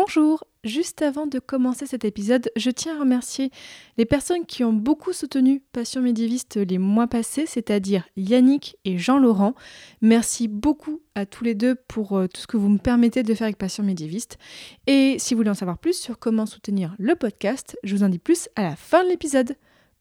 [0.00, 3.50] Bonjour, juste avant de commencer cet épisode, je tiens à remercier
[3.96, 9.56] les personnes qui ont beaucoup soutenu Passion médiéviste les mois passés, c'est-à-dire Yannick et Jean-Laurent.
[10.00, 13.34] Merci beaucoup à tous les deux pour euh, tout ce que vous me permettez de
[13.34, 14.38] faire avec Passion médiéviste.
[14.86, 18.08] Et si vous voulez en savoir plus sur comment soutenir le podcast, je vous en
[18.08, 19.56] dis plus à la fin de l'épisode.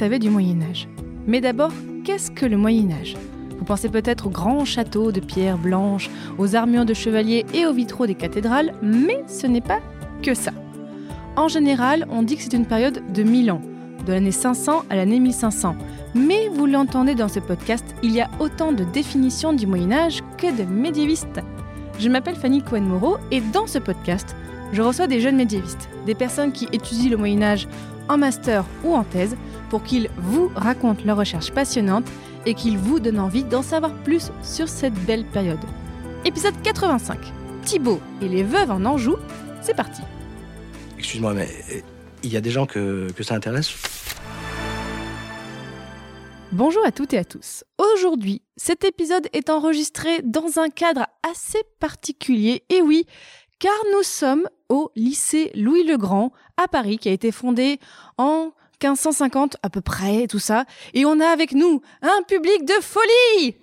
[0.00, 0.88] Savez du Moyen Âge
[1.26, 1.72] Mais d'abord,
[2.06, 3.18] qu'est-ce que le Moyen Âge?
[3.58, 7.74] Vous pensez peut-être aux grands châteaux de pierre blanche, aux armures de chevaliers et aux
[7.74, 9.80] vitraux des cathédrales, mais ce n'est pas
[10.22, 10.52] que ça.
[11.36, 13.60] En général, on dit que c'est une période de 1000 ans,
[14.06, 15.76] de l'année 500 à l'année 1500.
[16.14, 20.22] Mais vous l'entendez dans ce podcast, il y a autant de définitions du Moyen Âge
[20.38, 21.42] que de médiévistes.
[21.98, 24.34] Je m'appelle Fanny Cohen-Moreau et dans ce podcast,
[24.72, 27.68] je reçois des jeunes médiévistes, des personnes qui étudient le Moyen Âge
[28.08, 29.36] en master ou en thèse
[29.68, 32.08] pour qu'ils vous racontent leurs recherches passionnantes
[32.46, 35.60] et qu'ils vous donnent envie d'en savoir plus sur cette belle période.
[36.24, 37.18] Épisode 85.
[37.64, 39.16] Thibaut et les veuves en Anjou,
[39.60, 40.02] c'est parti.
[40.98, 41.80] Excuse-moi, mais euh,
[42.22, 43.72] il y a des gens que, que ça intéresse?
[46.52, 47.62] Bonjour à toutes et à tous.
[47.78, 53.06] Aujourd'hui, cet épisode est enregistré dans un cadre assez particulier, et oui,
[53.60, 57.78] car nous sommes au lycée Louis le Grand à Paris, qui a été fondé
[58.18, 58.50] en
[58.82, 63.56] 1550 à peu près, tout ça, et on a avec nous un public de folie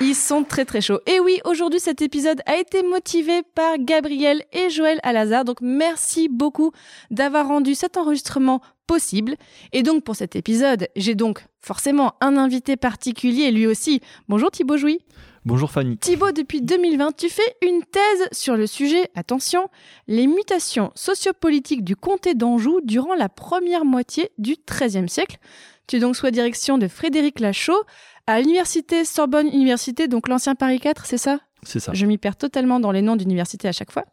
[0.00, 1.00] ils sont très très chauds.
[1.06, 5.44] Et oui, aujourd'hui cet épisode a été motivé par Gabriel et Joël Alazar.
[5.44, 6.72] Donc merci beaucoup
[7.10, 9.34] d'avoir rendu cet enregistrement possible.
[9.72, 14.00] Et donc pour cet épisode, j'ai donc forcément un invité particulier, lui aussi.
[14.28, 15.00] Bonjour Thibaut Jouy.
[15.48, 15.96] Bonjour Fanny.
[15.96, 19.70] Thibaut, depuis 2020, tu fais une thèse sur le sujet, attention,
[20.06, 25.38] les mutations sociopolitiques du comté d'Anjou durant la première moitié du XIIIe siècle.
[25.86, 27.82] Tu es donc sous la direction de Frédéric Lachaud
[28.26, 31.38] à l'université Sorbonne Université, donc l'ancien Paris 4, c'est ça?
[31.64, 31.92] C'est ça.
[31.92, 34.04] Je m'y perds totalement dans les noms d'universités à chaque fois.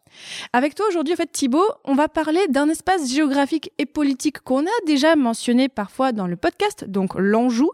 [0.52, 4.64] Avec toi aujourd'hui, en fait, Thibaut, on va parler d'un espace géographique et politique qu'on
[4.64, 7.70] a déjà mentionné parfois dans le podcast, donc l'Anjou.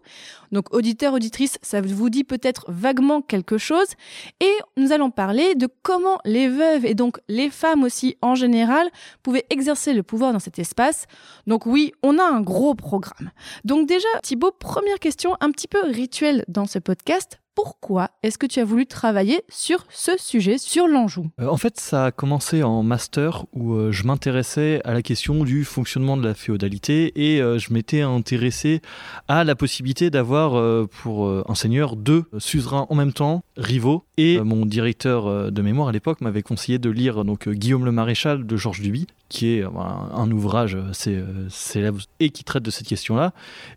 [0.52, 3.86] Donc, auditeur, auditrice, ça vous dit peut-être vaguement quelque chose.
[4.40, 8.90] Et nous allons parler de comment les veuves et donc les femmes aussi en général
[9.22, 11.06] pouvaient exercer le pouvoir dans cet espace.
[11.46, 13.30] Donc oui, on a un gros programme.
[13.64, 18.46] Donc déjà, Thibaut, première question un petit peu rituelle dans ce podcast pourquoi est-ce que
[18.46, 21.30] tu as voulu travailler sur ce sujet, sur l'Anjou?
[21.40, 25.44] Euh, en fait, ça a commencé en master où euh, je m'intéressais à la question
[25.44, 28.80] du fonctionnement de la féodalité et euh, je m'étais intéressé
[29.28, 30.52] à la possibilité d'avoir
[30.88, 34.04] pour un seigneur deux suzerains en même temps, rivaux.
[34.16, 38.46] Et mon directeur de mémoire à l'époque m'avait conseillé de lire donc Guillaume le Maréchal
[38.46, 42.70] de Georges Duby, qui est euh, un, ouvrage assez euh, célèbre et qui traite de
[42.70, 43.32] cette question-là.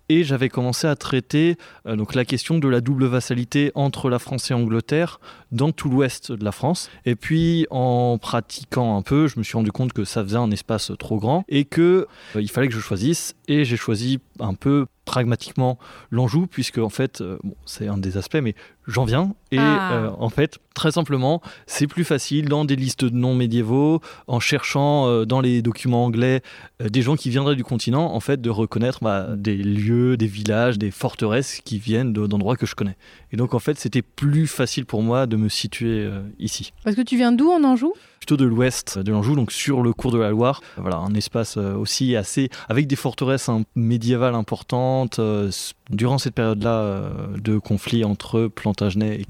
[0.10, 1.56] Et j'avais commencé à traiter
[1.88, 5.22] euh, donc la question de la double vassalité entre la France et Angleterre
[5.52, 6.92] dans tout l'ouest de la France.
[7.06, 10.52] Et puis en pratiquant un peu, je me suis rendu compte que ça faisait un
[10.52, 12.06] espace trop grand et que
[12.36, 13.36] il fallait que je choisisse.
[13.48, 15.80] Et j'ai choisi un peu pragmatiquement
[16.12, 18.56] l'Anjou puisque en fait bon, c'est un des aspects mais
[18.88, 19.94] j'en viens et Ah.
[19.94, 24.40] euh, en fait très simplement c'est plus facile dans des listes de noms médiévaux en
[24.40, 26.42] cherchant euh, dans les documents anglais
[26.82, 30.28] euh, des gens qui viendraient du continent en fait de reconnaître bah, des lieux des
[30.28, 32.98] villages des forteresses qui viennent de- d'endroits que je connais
[33.32, 37.02] et donc en fait c'était plus facile pour moi de me situer ici Parce que
[37.04, 37.94] tu viens d'où en Anjou?
[38.20, 40.62] Plutôt de l'ouest de l'Anjou, donc sur le cours de la Loire.
[40.78, 45.20] Voilà, un espace aussi assez avec des forteresses hein, médiévales importantes.
[45.92, 47.04] durant cette période-là
[47.40, 49.26] de conflit entre Plantagenets et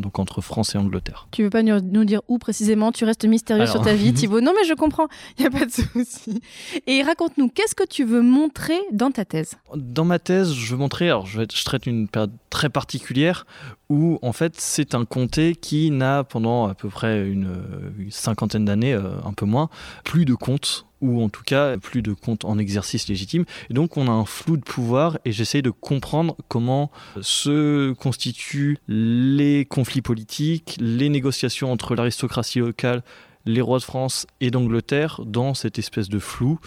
[0.00, 1.26] Donc entre France et Angleterre.
[1.32, 3.74] Tu veux pas nous dire où précisément Tu restes mystérieux Alors.
[3.74, 4.40] sur ta vie, Thibaut?
[4.40, 5.08] Non, mais je comprends.
[5.38, 6.40] Il y a pas de souci.
[6.86, 9.54] Et raconte-nous, qu'est-ce que tu veux montrer dans ta thèse?
[9.74, 13.44] Dans ma thèse, je veux montrer, alors je, traite une période très particulière
[13.88, 17.58] où en fait c'est un comté qui n'a pendant à peu près une,
[17.98, 19.68] une cinquantaine d'années, euh, un peu moins,
[20.04, 23.44] plus de comptes ou en tout cas plus de comptes en exercice légitime.
[23.70, 26.90] Et donc on a un flou de pouvoir et j'essaye de comprendre comment
[27.20, 33.02] se constituent les conflits politiques, les négociations entre l'aristocratie locale,
[33.44, 36.58] les rois de France et d'Angleterre dans cette espèce de flou.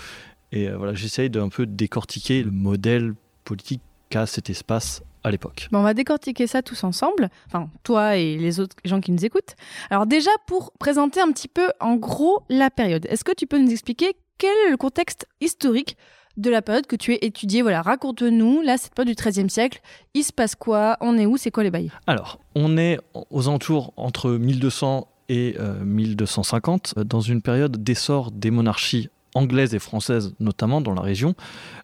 [0.52, 5.68] Et euh, voilà, j'essaye d'un peu décortiquer le modèle politique qu'a cet espace à l'époque.
[5.72, 9.26] Bon, on va décortiquer ça tous ensemble, enfin toi et les autres gens qui nous
[9.26, 9.56] écoutent.
[9.90, 13.60] Alors déjà, pour présenter un petit peu en gros la période, est-ce que tu peux
[13.60, 15.98] nous expliquer quel est le contexte historique
[16.38, 17.62] de la période que tu as étudiée?
[17.62, 19.82] Voilà, raconte-nous, là, cette période du XIIIe siècle,
[20.14, 20.98] il se passe quoi?
[21.02, 21.36] On est où?
[21.38, 21.92] C'est quoi les bails?
[22.08, 23.00] Alors, on est
[23.30, 29.80] aux alentours entre 1200 et 1250, euh, dans une période d'essor des monarchies anglaise et
[29.80, 31.36] française notamment dans la région.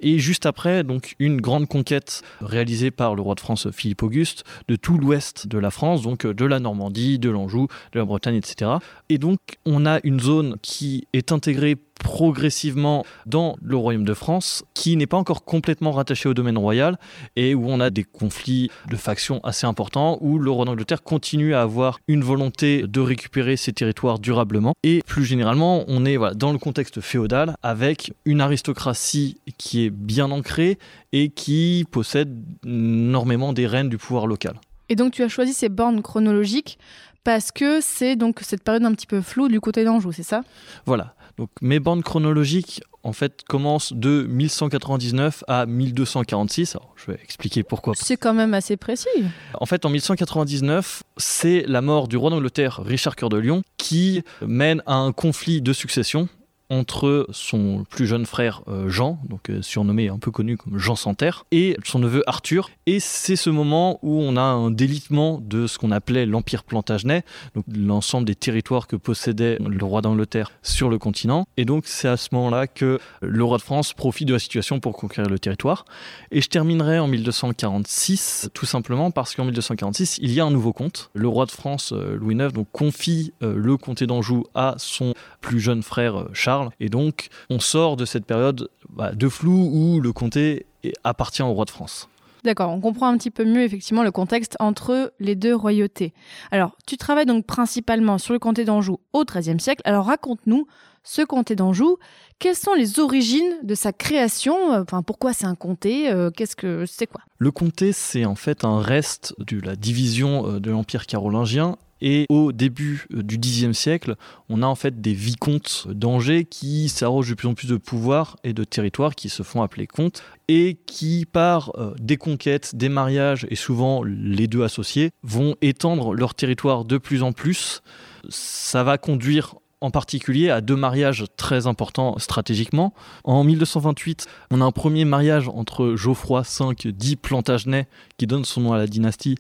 [0.02, 4.44] Et juste après, donc une grande conquête réalisée par le roi de France Philippe Auguste
[4.68, 8.36] de tout l'ouest de la France, donc de la Normandie, de l'Anjou, de la Bretagne,
[8.36, 8.72] etc.
[9.10, 14.64] Et donc on a une zone qui est intégrée progressivement dans le royaume de France,
[14.76, 17.00] qui n'est pas encore complètement rattaché au domaine royal
[17.36, 21.56] et où on a des conflits de factions assez importants, où le roi d'Angleterre continue
[21.56, 24.74] à avoir une volonté de récupérer ses territoires durablement.
[24.84, 30.30] Et plus généralement, on est dans le contexte féodal avec une aristocratie qui est bien
[30.30, 30.78] ancrée
[31.12, 34.54] et qui possède énormément des rênes du pouvoir local.
[34.90, 36.78] Et donc tu as choisi ces bornes chronologiques
[37.24, 40.44] parce que c'est donc cette période un petit peu floue du côté d'Anjou, c'est ça?
[40.86, 41.16] Voilà.
[41.38, 46.76] Donc mes bandes chronologiques en fait commencent de 1199 à 1246.
[46.76, 47.94] Alors, je vais expliquer pourquoi.
[47.96, 49.08] C'est quand même assez précis.
[49.54, 54.24] En fait, en 1199, c'est la mort du roi d'Angleterre Richard Cœur de Lion qui
[54.42, 56.28] mène à un conflit de succession
[56.70, 60.96] entre son plus jeune frère euh, Jean, donc euh, surnommé un peu connu comme Jean
[60.96, 62.70] Santerre, et son neveu Arthur.
[62.86, 67.24] Et c'est ce moment où on a un délitement de ce qu'on appelait l'Empire plantagenet,
[67.54, 71.46] donc l'ensemble des territoires que possédait le roi d'Angleterre sur le continent.
[71.58, 74.80] Et donc c'est à ce moment-là que le roi de France profite de la situation
[74.80, 75.86] pour conquérir le territoire.
[76.32, 80.74] Et je terminerai en 1246, tout simplement parce qu'en 1246, il y a un nouveau
[80.74, 81.12] comte.
[81.14, 85.14] Le roi de France, euh, Louis IX, donc confie le comté d'Anjou à son
[85.46, 90.02] plus jeune frère Charles et donc, on sort de cette période bah, de flou où
[90.02, 90.66] le comté
[91.04, 92.10] appartient au roi de France.
[92.44, 96.14] D'accord, on comprend un petit peu mieux effectivement le contexte entre les deux royautés.
[96.52, 99.82] Alors, tu travailles donc principalement sur le comté d'Anjou au XIIIe siècle.
[99.86, 100.66] Alors, raconte-nous
[101.04, 101.98] ce comté d'Anjou.
[102.40, 104.56] Quelles sont les origines de sa création?
[104.72, 106.12] Enfin, pourquoi c'est un comté?
[106.12, 107.22] Euh, Qu'est-ce que c'est quoi?
[107.38, 112.26] Le comté, c'est en fait un reste de la division euh, de l'Empire carolingien et
[112.30, 114.16] au début euh, du Xe siècle,
[114.50, 118.38] on a en fait des vicomtes d'Angers qui s'arrogent de plus en plus de pouvoir
[118.44, 122.90] et de territoire, qui se font appeler comtes, et qui, par euh, des conquêtes, des
[122.90, 127.82] mariages, et souvent les deux associés, vont étendre leur territoire de plus en plus.
[128.30, 132.94] Ça va conduire en particulier à deux mariages très importants stratégiquement.
[133.24, 137.88] En 1228, on a un premier mariage entre Geoffroy V, dit Plantagenet,
[138.18, 139.36] qui donne son nom à la dynastie,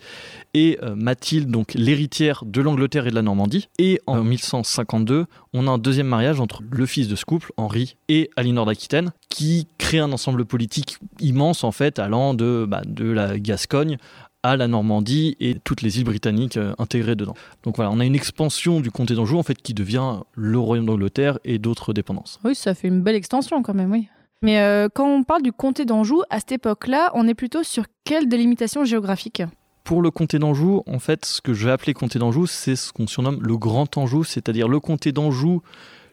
[0.53, 3.69] et euh, Mathilde, donc l'héritière de l'Angleterre et de la Normandie.
[3.79, 7.95] Et en 1152, on a un deuxième mariage entre le fils de ce couple, Henri,
[8.07, 13.05] et Alinor d'Aquitaine, qui crée un ensemble politique immense en fait, allant de, bah, de
[13.05, 13.97] la Gascogne
[14.45, 17.33] à la Normandie et toutes les îles britanniques euh, intégrées dedans.
[17.63, 20.85] Donc voilà, on a une expansion du comté d'Anjou en fait qui devient le royaume
[20.85, 22.39] d'Angleterre et d'autres dépendances.
[22.43, 24.07] Oui, ça fait une belle extension quand même, oui.
[24.43, 27.85] Mais euh, quand on parle du comté d'Anjou, à cette époque-là, on est plutôt sur
[28.03, 29.41] quelle délimitation géographique?
[29.83, 32.93] Pour le comté d'Anjou, en fait, ce que je vais appeler comté d'Anjou, c'est ce
[32.93, 35.61] qu'on surnomme le Grand Anjou, c'est-à-dire le comté d'Anjou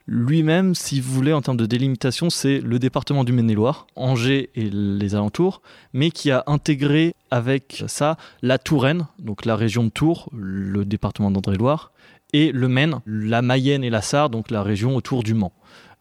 [0.06, 4.68] lui-même, si vous voulez, en termes de délimitation, c'est le département du Maine-et-Loire, Angers et
[4.70, 5.62] les alentours,
[5.92, 11.30] mais qui a intégré avec ça la Touraine, donc la région de Tours, le département
[11.30, 11.92] d'André-Loire,
[12.32, 15.52] et le Maine, la Mayenne et la Sarre, donc la région autour du Mans.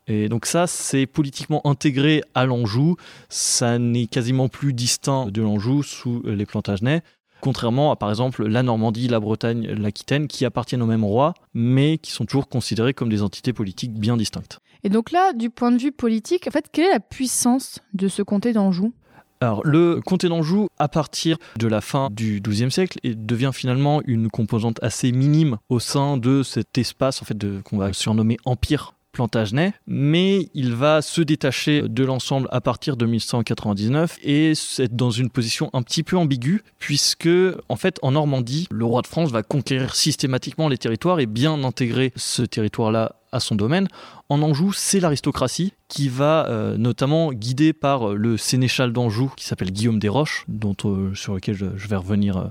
[0.07, 2.96] Et donc ça, c'est politiquement intégré à l'Anjou.
[3.29, 7.03] Ça n'est quasiment plus distinct de l'Anjou sous les Plantagenets
[7.41, 11.98] contrairement à par exemple la Normandie, la Bretagne, l'Aquitaine, qui appartiennent au même roi, mais
[11.98, 14.60] qui sont toujours considérées comme des entités politiques bien distinctes.
[14.83, 18.07] Et donc là, du point de vue politique, en fait, quelle est la puissance de
[18.07, 18.93] ce comté d'Anjou?
[19.41, 24.29] Alors, le comté d'Anjou, à partir de la fin du XIIe siècle, devient finalement une
[24.29, 29.74] composante assez minime au sein de cet espace en fait, qu'on va surnommer Empire Plantagenet,
[29.88, 35.30] mais il va se détacher de l'ensemble à partir de 1199 et c'est dans une
[35.30, 37.30] position un petit peu ambiguë puisque
[37.70, 41.63] en fait en Normandie, le roi de France va conquérir systématiquement les territoires et bien
[41.63, 43.88] intégrer ce territoire-là à son domaine.
[44.30, 49.72] En Anjou, c'est l'aristocratie qui va euh, notamment guidée par le sénéchal d'Anjou qui s'appelle
[49.72, 52.48] Guillaume des Roches, dont, euh, sur lequel je, vais revenir euh,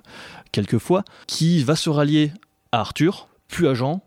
[0.52, 2.33] quelques fois, qui va se rallier
[2.73, 4.02] à Arthur, puis à Jean,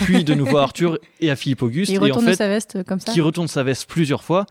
[0.00, 1.92] puis de nouveau à Arthur et à Philippe Auguste.
[1.92, 3.12] Il retourne sa veste comme ça.
[3.12, 4.46] Qui retourne sa veste plusieurs fois.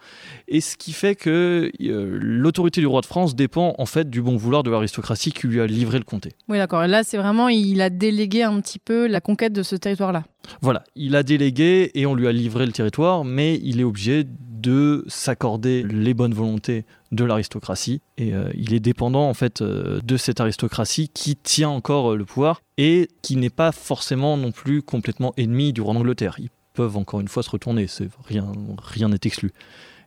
[0.47, 4.21] Et ce qui fait que euh, l'autorité du roi de France dépend en fait du
[4.21, 6.33] bon vouloir de l'aristocratie qui lui a livré le comté.
[6.47, 6.85] Oui, d'accord.
[6.87, 10.23] Là, c'est vraiment, il a délégué un petit peu la conquête de ce territoire-là.
[10.61, 14.25] Voilà, il a délégué et on lui a livré le territoire, mais il est obligé
[14.65, 19.99] de s'accorder les bonnes volontés de l'aristocratie et euh, il est dépendant en fait euh,
[20.03, 24.51] de cette aristocratie qui tient encore euh, le pouvoir et qui n'est pas forcément non
[24.51, 26.37] plus complètement ennemi du roi d'Angleterre.
[26.39, 29.53] Ils peuvent encore une fois se retourner, c'est rien rien n'est exclu.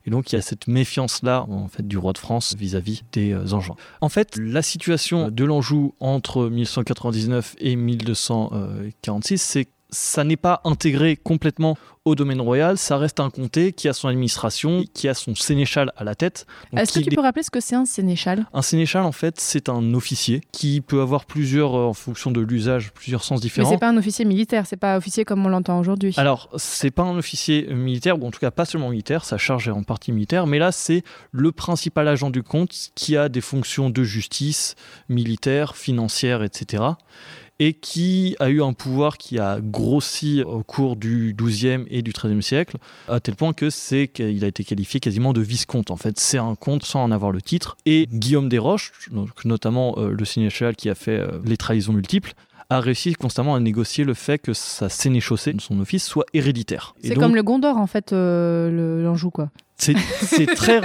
[0.09, 3.03] Et donc il y a cette méfiance là en fait du roi de France vis-à-vis
[3.13, 3.77] des euh, Angevins.
[4.01, 11.17] En fait, la situation de l'Anjou entre 1199 et 1246, c'est ça n'est pas intégré
[11.17, 15.35] complètement au domaine royal, ça reste un comté qui a son administration, qui a son
[15.35, 16.47] sénéchal à la tête.
[16.75, 18.47] Est-ce que tu peux rappeler ce que c'est un sénéchal?
[18.53, 22.41] Un sénéchal, en fait, c'est un officier qui peut avoir plusieurs, euh, en fonction de
[22.41, 23.71] l'usage, plusieurs sens Mais différents.
[23.71, 26.15] c'est pas un officier militaire, c'est pas officier comme on l'entend aujourd'hui.
[26.17, 29.69] Alors, c'est pas un officier militaire, ou en tout cas pas seulement militaire, sa charge
[29.69, 31.03] est en partie militaire, mais là, c'est
[31.33, 34.77] le principal agent du comte qui a des fonctions de justice,
[35.09, 36.85] militaire, financière, etc.
[37.61, 42.13] Et qui a eu un pouvoir qui a grossi au cours du XIIe et du
[42.13, 42.77] XIIIe siècle,
[43.09, 45.91] à tel point que c'est qu'il a été qualifié quasiment de viscomte.
[45.91, 47.77] En fait, c'est un comte sans en avoir le titre.
[47.85, 51.93] Et Guillaume des Roches, donc notamment euh, le sénéchal qui a fait euh, les trahisons
[51.93, 52.35] multiples,
[52.71, 56.95] a réussi constamment à négocier le fait que sa sénéchaussée, son office, soit héréditaire.
[57.03, 59.51] C'est comme le Gondor en fait, euh, l'Anjou quoi.
[59.77, 59.95] c'est
[60.55, 60.81] très,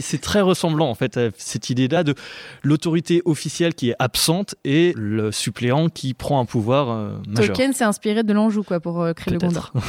[0.00, 2.14] c'est très ressemblant en fait à cette idée-là de
[2.62, 7.54] l'autorité officielle qui est absente et le suppléant qui prend un pouvoir euh, majeur.
[7.54, 9.72] Tolkien s'est inspiré de l'Anjou quoi pour euh, créer le Gondor.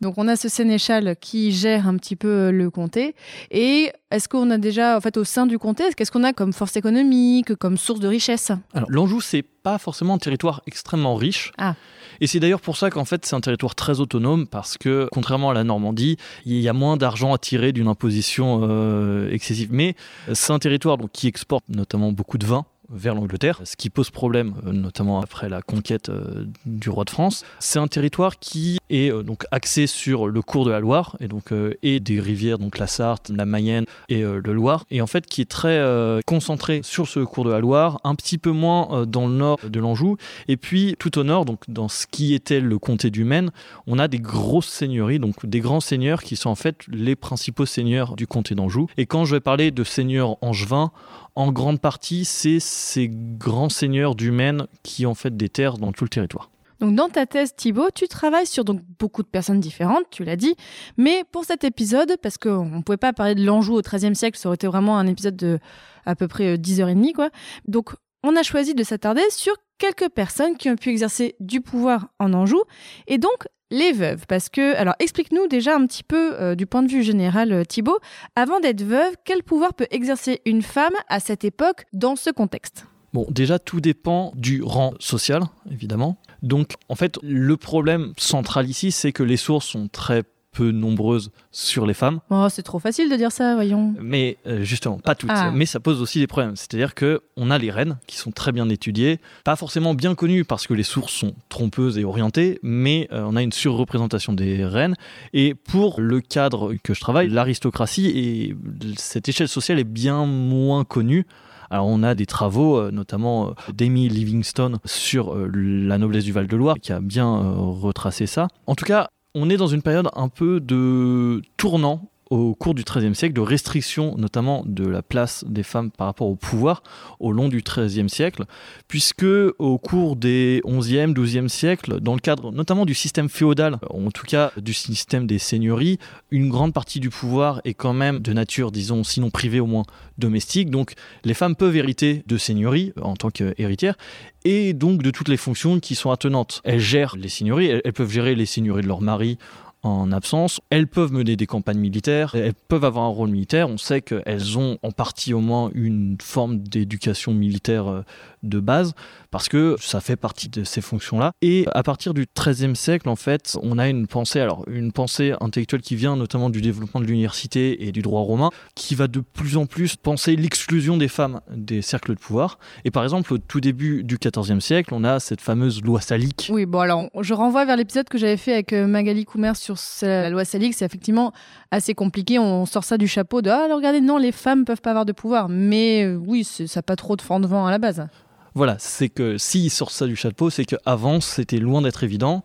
[0.00, 3.14] Donc on a ce sénéchal qui gère un petit peu euh, le comté.
[3.50, 6.52] Et est-ce qu'on a déjà, en fait, au sein du comté, qu'est-ce qu'on a comme
[6.52, 8.52] force économique, comme source de richesse?
[8.72, 11.52] Alors, l'Anjou, c'est pas forcément un territoire extrêmement riche.
[11.58, 11.74] Ah.
[12.20, 15.50] Et c'est d'ailleurs pour ça qu'en fait, c'est un territoire très autonome parce que, contrairement
[15.50, 19.68] à la Normandie, il y a moins d'argent à tirer d'une imposition euh, excessive.
[19.70, 19.94] Mais
[20.28, 23.90] euh, c'est un territoire donc, qui exporte notamment beaucoup de vin vers l'Angleterre, ce qui
[23.90, 27.44] pose problème, euh, notamment après la conquête euh, du roi de France.
[27.58, 31.28] C'est un territoire qui est euh, donc axé sur le cours de la Loire et
[31.28, 31.52] donc
[31.82, 35.40] et des rivières, donc la Sarthe, la Mayenne et le Loire, et en fait qui
[35.40, 35.82] est très
[36.26, 39.80] concentré sur ce cours de la Loire, un petit peu moins dans le nord de
[39.80, 40.16] l'Anjou,
[40.46, 43.50] et puis tout au nord, donc dans ce qui était le comté du Maine,
[43.86, 47.66] on a des grosses seigneuries, donc des grands seigneurs qui sont en fait les principaux
[47.66, 48.88] seigneurs du comté d'Anjou.
[48.96, 50.92] Et quand je vais parler de seigneurs angevins,
[51.38, 55.92] en grande partie, c'est ces grands seigneurs du Maine qui ont fait des terres dans
[55.92, 56.50] tout le territoire.
[56.80, 60.34] Donc dans ta thèse Thibaut, tu travailles sur donc beaucoup de personnes différentes, tu l'as
[60.34, 60.56] dit,
[60.96, 64.36] mais pour cet épisode, parce qu'on ne pouvait pas parler de l'Anjou au XIIIe siècle,
[64.36, 65.60] ça aurait été vraiment un épisode de
[66.06, 67.30] à peu près euh, 10h30 quoi.
[67.68, 72.08] Donc on a choisi de s'attarder sur quelques personnes qui ont pu exercer du pouvoir
[72.18, 72.62] en Anjou
[73.06, 76.82] et donc les veuves parce que alors explique-nous déjà un petit peu euh, du point
[76.82, 77.98] de vue général euh, Thibaut,
[78.36, 82.86] avant d'être veuve, quel pouvoir peut exercer une femme à cette époque dans ce contexte?
[83.14, 86.18] Bon, déjà, tout dépend du rang social, évidemment.
[86.42, 90.24] Donc, en fait, le problème central ici, c'est que les sources sont très
[90.58, 92.18] peu nombreuses sur les femmes.
[92.30, 93.94] Oh, c'est trop facile de dire ça, voyons.
[94.00, 95.30] Mais euh, justement, pas toutes.
[95.32, 95.52] Ah.
[95.54, 96.56] Mais ça pose aussi des problèmes.
[96.56, 100.44] C'est-à-dire que on a les reines qui sont très bien étudiées, pas forcément bien connues
[100.44, 104.66] parce que les sources sont trompeuses et orientées, mais euh, on a une surreprésentation des
[104.66, 104.96] reines.
[105.32, 108.56] Et pour le cadre que je travaille, l'aristocratie et
[108.96, 111.24] cette échelle sociale est bien moins connue.
[111.70, 116.92] Alors on a des travaux, euh, notamment d'Amy Livingstone sur la noblesse du Val-de-Loire, qui
[116.92, 118.48] a bien retracé ça.
[118.66, 122.84] En tout cas, on est dans une période un peu de tournant au cours du
[122.84, 126.82] XIIIe siècle, de restriction notamment de la place des femmes par rapport au pouvoir
[127.20, 128.44] au long du XIIIe siècle,
[128.86, 129.24] puisque
[129.58, 134.26] au cours des XIe, XIIe siècles, dans le cadre notamment du système féodal, en tout
[134.26, 135.98] cas du système des seigneuries,
[136.30, 139.84] une grande partie du pouvoir est quand même de nature, disons, sinon privée au moins
[140.18, 140.70] domestique.
[140.70, 140.94] Donc
[141.24, 143.96] les femmes peuvent hériter de seigneuries en tant qu'héritières
[144.44, 146.60] et donc de toutes les fonctions qui sont attenantes.
[146.64, 149.38] Elles gèrent les seigneuries, elles peuvent gérer les seigneuries de leur mari
[149.82, 150.60] en absence.
[150.70, 153.68] Elles peuvent mener des campagnes militaires, elles peuvent avoir un rôle militaire.
[153.68, 158.02] On sait qu'elles ont en partie au moins une forme d'éducation militaire euh,
[158.42, 158.94] de base
[159.30, 161.32] parce que ça fait partie de ces fonctions-là.
[161.42, 165.34] Et à partir du XIIIe siècle, en fait, on a une pensée, alors une pensée
[165.40, 169.20] intellectuelle qui vient notamment du développement de l'université et du droit romain, qui va de
[169.20, 172.58] plus en plus penser l'exclusion des femmes des cercles de pouvoir.
[172.84, 176.48] Et par exemple, au tout début du XIVe siècle, on a cette fameuse loi salique.
[176.52, 179.76] Oui, bon alors, je renvoie vers l'épisode que j'avais fait avec euh, Magali Coumer sur
[180.02, 180.74] la loi salique.
[180.74, 181.32] C'est effectivement
[181.70, 182.38] assez compliqué.
[182.38, 185.12] On sort ça du chapeau de ah, regardez, non, les femmes peuvent pas avoir de
[185.12, 185.48] pouvoir.
[185.48, 188.06] Mais euh, oui, ça n'a pas trop de vent de vent à la base.
[188.54, 192.44] Voilà, c'est que s'ils sortent ça du chapeau, c'est qu'avant, c'était loin d'être évident.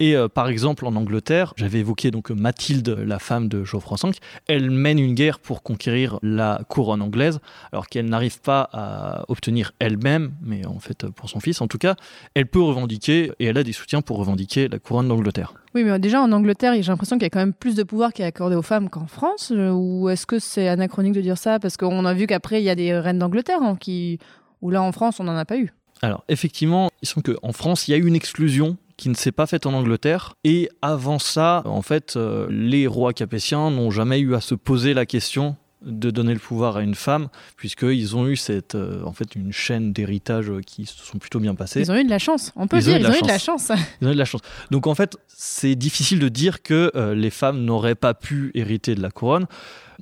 [0.00, 4.10] Et euh, par exemple, en Angleterre, j'avais évoqué donc Mathilde, la femme de Geoffroy V,
[4.48, 7.38] elle mène une guerre pour conquérir la couronne anglaise,
[7.70, 11.78] alors qu'elle n'arrive pas à obtenir elle-même, mais en fait pour son fils en tout
[11.78, 11.94] cas,
[12.34, 15.54] elle peut revendiquer, et elle a des soutiens pour revendiquer la couronne d'Angleterre.
[15.76, 18.12] Oui, mais déjà en Angleterre, j'ai l'impression qu'il y a quand même plus de pouvoir
[18.12, 19.52] qui est accordé aux femmes qu'en France.
[19.54, 21.60] euh, Ou est-ce que c'est anachronique de dire ça?
[21.60, 24.18] Parce qu'on a vu qu'après, il y a des reines d'Angleterre hein, qui.
[24.64, 25.74] Ou là en France, on n'en a pas eu.
[26.00, 29.30] Alors effectivement, il semble qu'en France, il y a eu une exclusion qui ne s'est
[29.30, 30.34] pas faite en Angleterre.
[30.42, 34.94] Et avant ça, en fait, euh, les rois capétiens n'ont jamais eu à se poser
[34.94, 39.12] la question de donner le pouvoir à une femme, puisqu'ils ont eu cette, euh, en
[39.12, 41.80] fait, une chaîne d'héritage euh, qui se sont plutôt bien passés.
[41.80, 42.52] Ils ont eu de la chance.
[42.56, 43.70] On peut Ils dire, ils ont eu de la chance.
[44.00, 44.40] Ils ont eu de la chance.
[44.70, 48.94] Donc en fait, c'est difficile de dire que euh, les femmes n'auraient pas pu hériter
[48.94, 49.46] de la couronne.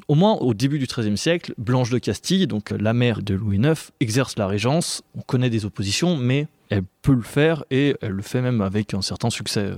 [0.08, 3.58] Au moins au début du XIIIe siècle, Blanche de Castille, donc la mère de Louis
[3.58, 5.02] IX, exerce la régence.
[5.16, 8.94] On connaît des oppositions, mais elle peut le faire et elle le fait même avec
[8.94, 9.72] un certain succès.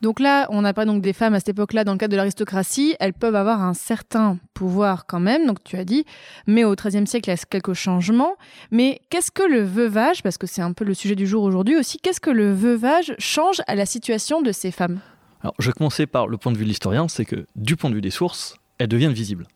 [0.00, 2.16] Donc là, on n'a pas donc des femmes à cette époque-là dans le cadre de
[2.16, 2.96] l'aristocratie.
[2.98, 6.04] Elles peuvent avoir un certain pouvoir quand même, donc tu as dit.
[6.48, 8.34] Mais au XIIIe siècle, il y a quelques changements.
[8.72, 11.76] Mais qu'est-ce que le veuvage, parce que c'est un peu le sujet du jour aujourd'hui
[11.76, 14.98] aussi, qu'est-ce que le veuvage change à la situation de ces femmes?
[15.42, 17.90] Alors, je vais commencer par le point de vue de l'historien, c'est que du point
[17.90, 19.46] de vue des sources, elles deviennent visibles.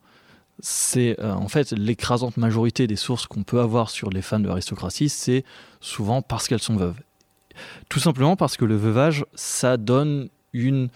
[0.60, 4.48] C'est euh, en fait l'écrasante majorité des sources qu'on peut avoir sur les femmes de
[4.48, 5.44] l'aristocratie, c'est
[5.80, 7.00] souvent parce qu'elles sont veuves.
[7.88, 10.88] Tout simplement parce que le veuvage, ça donne une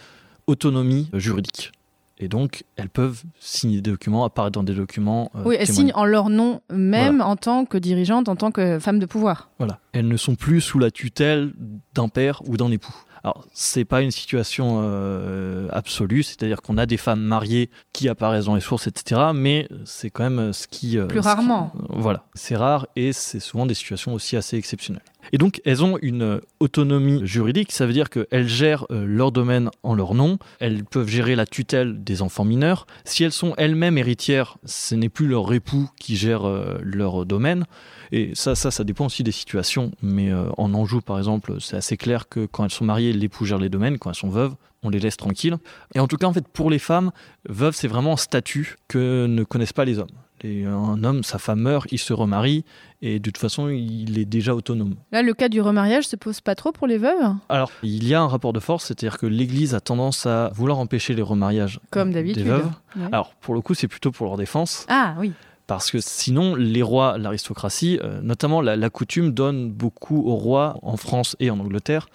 [0.46, 1.72] autonomie juridique.
[2.20, 5.30] Et donc, elles peuvent signer des documents, apparaître dans des documents.
[5.36, 8.80] euh, Oui, elles signent en leur nom même en tant que dirigeante, en tant que
[8.80, 9.50] femme de pouvoir.
[9.58, 9.78] Voilà.
[9.92, 11.52] Elles ne sont plus sous la tutelle
[11.94, 12.94] d'un père ou d'un époux.
[13.24, 18.44] Alors, c'est pas une situation euh, absolue, c'est-à-dire qu'on a des femmes mariées qui apparaissent
[18.46, 19.30] dans les sources, etc.
[19.34, 20.98] Mais c'est quand même ce qui.
[20.98, 21.72] euh, Plus ce qui- rarement.
[21.88, 22.24] voilà.
[22.34, 25.02] C'est rare et c'est souvent des situations aussi assez exceptionnelles.
[25.32, 29.32] Et donc, elles ont une euh, autonomie juridique, ça veut dire qu'elles gèrent euh, leur
[29.32, 32.86] domaine en leur nom, elles peuvent gérer la tutelle des enfants mineurs.
[33.04, 37.64] Si elles sont elles-mêmes héritières, ce n'est plus leur époux qui gère euh, leur domaine.
[38.10, 39.92] Et ça, ça, ça dépend aussi des situations.
[40.00, 43.58] Mais en Anjou, par exemple, c'est assez clair que quand elles sont mariées, l'époux gère
[43.58, 43.98] les domaines.
[43.98, 45.58] Quand elles sont veuves, on les laisse tranquilles.
[45.94, 47.10] Et en tout cas, en fait, pour les femmes,
[47.46, 50.08] veuve, c'est vraiment un statut que ne connaissent pas les hommes.
[50.42, 52.64] Et un homme, sa femme meurt, il se remarie,
[53.02, 54.94] et de toute façon, il est déjà autonome.
[55.12, 58.14] Là, le cas du remariage se pose pas trop pour les veuves Alors, il y
[58.14, 61.80] a un rapport de force, c'est-à-dire que l'Église a tendance à vouloir empêcher les remariages
[61.90, 62.70] Comme des veuves.
[62.96, 63.06] Ouais.
[63.12, 64.86] Alors, pour le coup, c'est plutôt pour leur défense.
[64.88, 65.32] Ah oui.
[65.66, 70.78] Parce que sinon, les rois, l'aristocratie, euh, notamment la, la coutume, donne beaucoup aux rois
[70.82, 72.08] en France et en Angleterre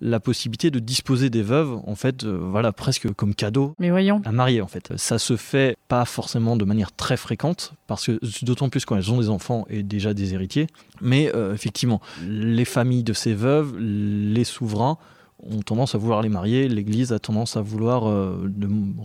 [0.00, 4.20] la possibilité de disposer des veuves, en fait, euh, voilà, presque comme cadeau Mais voyons.
[4.24, 4.92] à marier, en fait.
[4.96, 9.12] Ça se fait pas forcément de manière très fréquente, parce que d'autant plus quand elles
[9.12, 10.66] ont des enfants et déjà des héritiers.
[11.00, 14.98] Mais euh, effectivement, les familles de ces veuves, les souverains,
[15.42, 18.50] ont tendance à vouloir les marier, l'Église a tendance à vouloir euh,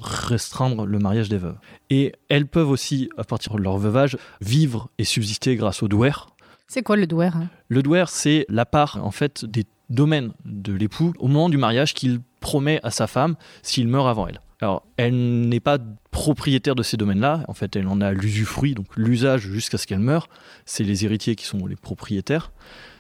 [0.01, 1.57] restreindre le mariage des veuves.
[1.89, 6.29] Et elles peuvent aussi, à partir de leur veuvage, vivre et subsister grâce au douaire.
[6.67, 7.49] C'est quoi le douaire hein?
[7.67, 11.93] Le douaire, c'est la part en fait des domaines de l'époux au moment du mariage
[11.93, 14.41] qu'il promet à sa femme s'il meurt avant elle.
[14.61, 15.77] Alors, elle n'est pas
[16.11, 17.43] propriétaire de ces domaines-là.
[17.47, 20.29] En fait, elle en a l'usufruit, donc l'usage jusqu'à ce qu'elle meure.
[20.65, 22.51] C'est les héritiers qui sont les propriétaires.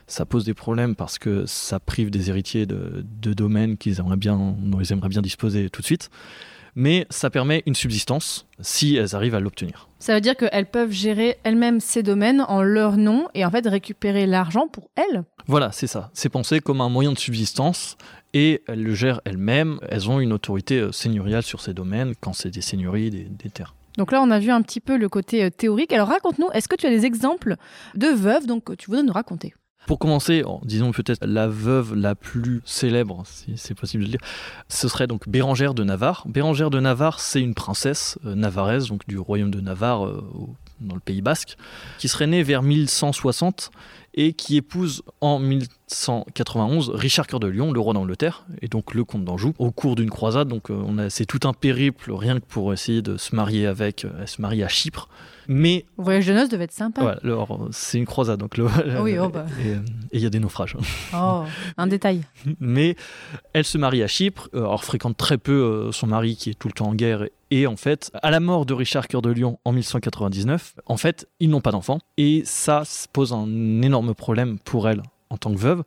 [0.07, 4.17] Ça pose des problèmes parce que ça prive des héritiers de, de domaines qu'ils aimeraient
[4.17, 6.09] bien, dont ils aimeraient bien disposer tout de suite.
[6.75, 9.87] Mais ça permet une subsistance si elles arrivent à l'obtenir.
[9.99, 13.65] Ça veut dire qu'elles peuvent gérer elles-mêmes ces domaines en leur nom et en fait
[13.67, 15.23] récupérer l'argent pour elles.
[15.47, 16.09] Voilà, c'est ça.
[16.13, 17.97] C'est pensé comme un moyen de subsistance
[18.33, 19.79] et elles le gèrent elles-mêmes.
[19.89, 23.49] Elles ont une autorité euh, seigneuriale sur ces domaines quand c'est des seigneuries, des, des
[23.49, 23.75] terres.
[23.97, 25.93] Donc là, on a vu un petit peu le côté euh, théorique.
[25.93, 27.55] Alors raconte-nous, est-ce que tu as des exemples
[27.95, 29.53] de veuves donc, que tu voudrais nous raconter?
[29.87, 34.17] Pour commencer, en- disons peut-être la veuve la plus célèbre, si c'est possible de le
[34.17, 34.27] dire,
[34.69, 36.23] ce serait donc Bérangère de Navarre.
[36.27, 40.23] Bérangère de Navarre, c'est une princesse euh, navarraise, donc du royaume de Navarre euh,
[40.79, 41.57] dans le Pays Basque,
[41.99, 43.71] qui serait née vers 1160
[44.15, 49.03] et qui épouse en 1191 Richard Cœur de Lion, le roi d'Angleterre, et donc le
[49.03, 50.47] comte d'Anjou, au cours d'une croisade.
[50.47, 54.05] Donc euh, c'est tout un périple rien que pour essayer de se marier avec.
[54.19, 55.09] Elle se marie à Chypre,
[55.47, 57.03] mais Le voyage de noces devait être sympa.
[57.03, 58.67] ouais, alors, c'est une croisade, donc le-
[59.01, 59.45] Oui, oh bah.
[59.63, 59.75] et
[60.17, 60.75] il y a des naufrages.
[61.15, 61.43] Oh,
[61.77, 62.21] un détail.
[62.59, 62.95] mais
[63.53, 66.53] elle se marie à Chypre, euh, alors fréquente très peu euh, son mari qui est
[66.53, 67.25] tout le temps en guerre.
[67.51, 71.27] Et en fait, à la mort de Richard Cœur de Lion en 1199, en fait,
[71.39, 71.99] ils n'ont pas d'enfants.
[72.17, 75.83] Et ça se pose un énorme problème pour elle en tant que veuve,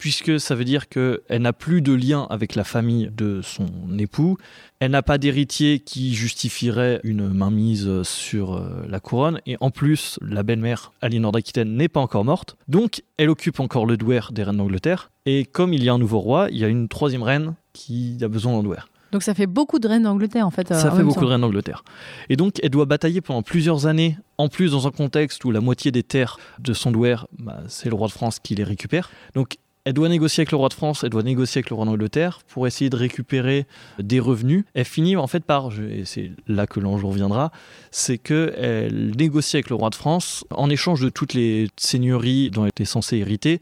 [0.00, 3.66] puisque ça veut dire qu'elle n'a plus de lien avec la famille de son
[3.98, 4.38] époux,
[4.80, 10.18] elle n'a pas d'héritier qui justifierait une mainmise sur euh, la couronne, et en plus,
[10.22, 14.42] la belle-mère, Aliénor d'Aquitaine, n'est pas encore morte, donc elle occupe encore le douaire des
[14.42, 17.22] reines d'Angleterre, et comme il y a un nouveau roi, il y a une troisième
[17.22, 18.78] reine qui a besoin d'Andouer.
[19.12, 20.70] Donc ça fait beaucoup de reines d'Angleterre en fait.
[20.70, 21.26] euh, Ça en fait beaucoup temps.
[21.26, 21.82] de reines d'Angleterre.
[22.28, 25.60] Et donc, elle doit batailler pendant plusieurs années, en plus dans un contexte où la
[25.60, 29.10] moitié des terres de son douaire, bah, c'est le roi de France qui les récupère.
[29.34, 31.86] Donc, elle doit négocier avec le roi de France, elle doit négocier avec le roi
[31.86, 33.66] d'Angleterre pour essayer de récupérer
[33.98, 34.64] des revenus.
[34.74, 37.50] Elle finit en fait par, et c'est là que l'enjeu reviendra,
[37.90, 42.64] c'est qu'elle négocie avec le roi de France en échange de toutes les seigneuries dont
[42.64, 43.60] elle était censée hériter,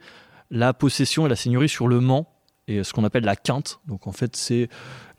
[0.50, 2.28] la possession et la seigneurie sur le Mans
[2.66, 3.80] et ce qu'on appelle la quinte.
[3.86, 4.68] Donc en fait, c'est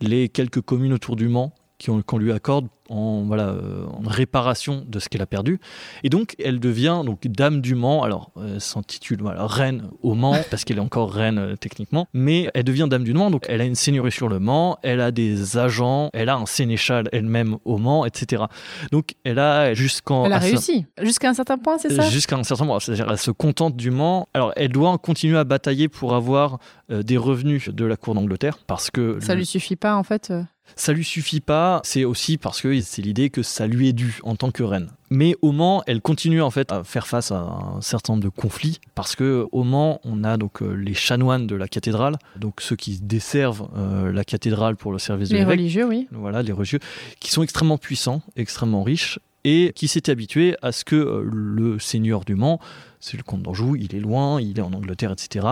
[0.01, 1.53] les quelques communes autour du Mans
[1.85, 5.59] qu'on lui accorde en, voilà, euh, en réparation de ce qu'elle a perdu.
[6.03, 8.01] Et donc, elle devient donc dame du Mans.
[8.03, 12.07] Alors, euh, elle s'intitule voilà, reine au Mans, parce qu'elle est encore reine euh, techniquement.
[12.13, 13.29] Mais elle devient dame du Mans.
[13.29, 16.47] Donc, elle a une seigneurie sur le Mans, elle a des agents, elle a un
[16.47, 18.43] sénéchal elle-même au Mans, etc.
[18.91, 20.25] Donc, elle a jusqu'en.
[20.25, 22.09] Elle a sa- réussi jusqu'à un certain point, c'est ça?
[22.09, 24.27] Jusqu'à un certain moment, c'est-à-dire elle se contente du Mans.
[24.33, 26.57] Alors elle doit continuer à batailler pour avoir
[26.91, 30.03] euh, des revenus de la cour d'Angleterre parce que Ça le- lui suffit pas en
[30.03, 30.31] fait.
[30.31, 30.41] euh.
[30.75, 31.81] Ça lui suffit pas.
[31.83, 34.89] C'est aussi parce que c'est l'idée que ça lui est dû en tant que reine.
[35.09, 38.29] Mais au Mans, elle continue en fait à faire face à un certain nombre de
[38.29, 42.61] conflits parce que au Mans, on a donc euh, les chanoines de la cathédrale, donc
[42.61, 46.07] ceux qui desservent euh, la cathédrale pour le service de Les l'évêque religieux, oui.
[46.11, 46.79] voilà, les religieux,
[47.19, 51.79] qui sont extrêmement puissants, extrêmement riches, et qui s'étaient habitués à ce que euh, le
[51.79, 52.59] seigneur du Mans,
[52.99, 55.45] c'est le comte d'Anjou, il est loin, il est en Angleterre, etc.,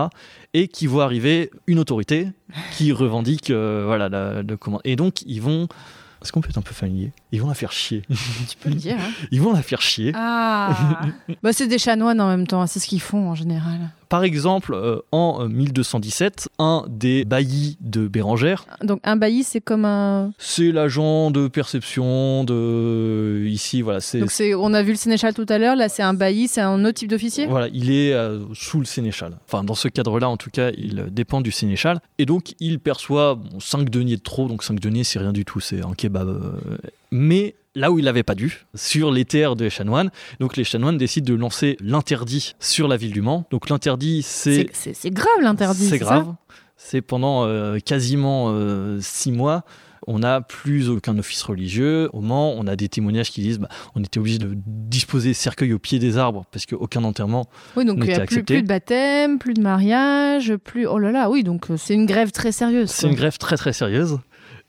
[0.54, 2.28] et qui voit arriver une autorité
[2.76, 4.80] qui revendique euh, voilà, la, le commande.
[4.84, 5.66] Et donc, ils vont...
[6.20, 7.12] Est-ce qu'on peut être un peu familier?
[7.30, 8.02] Ils vont la faire chier.
[8.48, 8.96] Tu peux le dire.
[8.98, 9.10] hein.
[9.30, 10.10] Ils vont la faire chier.
[10.16, 11.00] Ah
[11.42, 13.78] bah, C'est des chanoines en même temps, c'est ce qu'ils font en général.
[14.08, 19.60] Par exemple, euh, en euh, 1217, un des baillis de Bérangère, Donc un bailli, c'est
[19.60, 20.32] comme un.
[20.38, 23.44] c'est l'agent de perception de...
[23.46, 26.02] Ici, voilà, c'est Donc c'est, on a vu le sénéchal tout à l'heure, là c'est
[26.02, 27.46] un bailli, c'est un autre type d'officier?
[27.46, 29.36] Voilà, il est euh, sous le sénéchal.
[29.46, 32.00] Enfin, dans ce cadre-là, en tout cas, il euh, dépend du sénéchal.
[32.18, 34.48] Et donc, il perçoit 5 deniers de trop.
[34.48, 36.28] Donc, 5 deniers, c'est rien du tout, c'est un kebab.
[36.28, 36.76] euh,
[37.10, 40.10] Mais là où il n'avait pas dû, sur les terres des chanoines,
[40.40, 43.46] donc les chanoines décident de lancer l'interdit sur la ville du Mans.
[43.50, 44.68] Donc, l'interdit, c'est.
[44.72, 45.86] C'est, grave l'interdit.
[45.86, 46.34] C'est grave.
[46.76, 48.54] C'est pendant euh, quasiment
[49.00, 49.64] 6 mois.
[50.10, 52.08] On n'a plus aucun office religieux.
[52.14, 55.74] Au Mans, on a des témoignages qui disent bah, on était obligé de disposer cercueil
[55.74, 58.54] au pied des arbres parce qu'aucun enterrement Oui, donc n'était a plus, accepté.
[58.54, 60.86] plus de baptême, plus de mariage, plus.
[60.86, 62.90] Oh là là, oui, donc euh, c'est une grève très sérieuse.
[62.90, 64.18] C'est une grève très très sérieuse.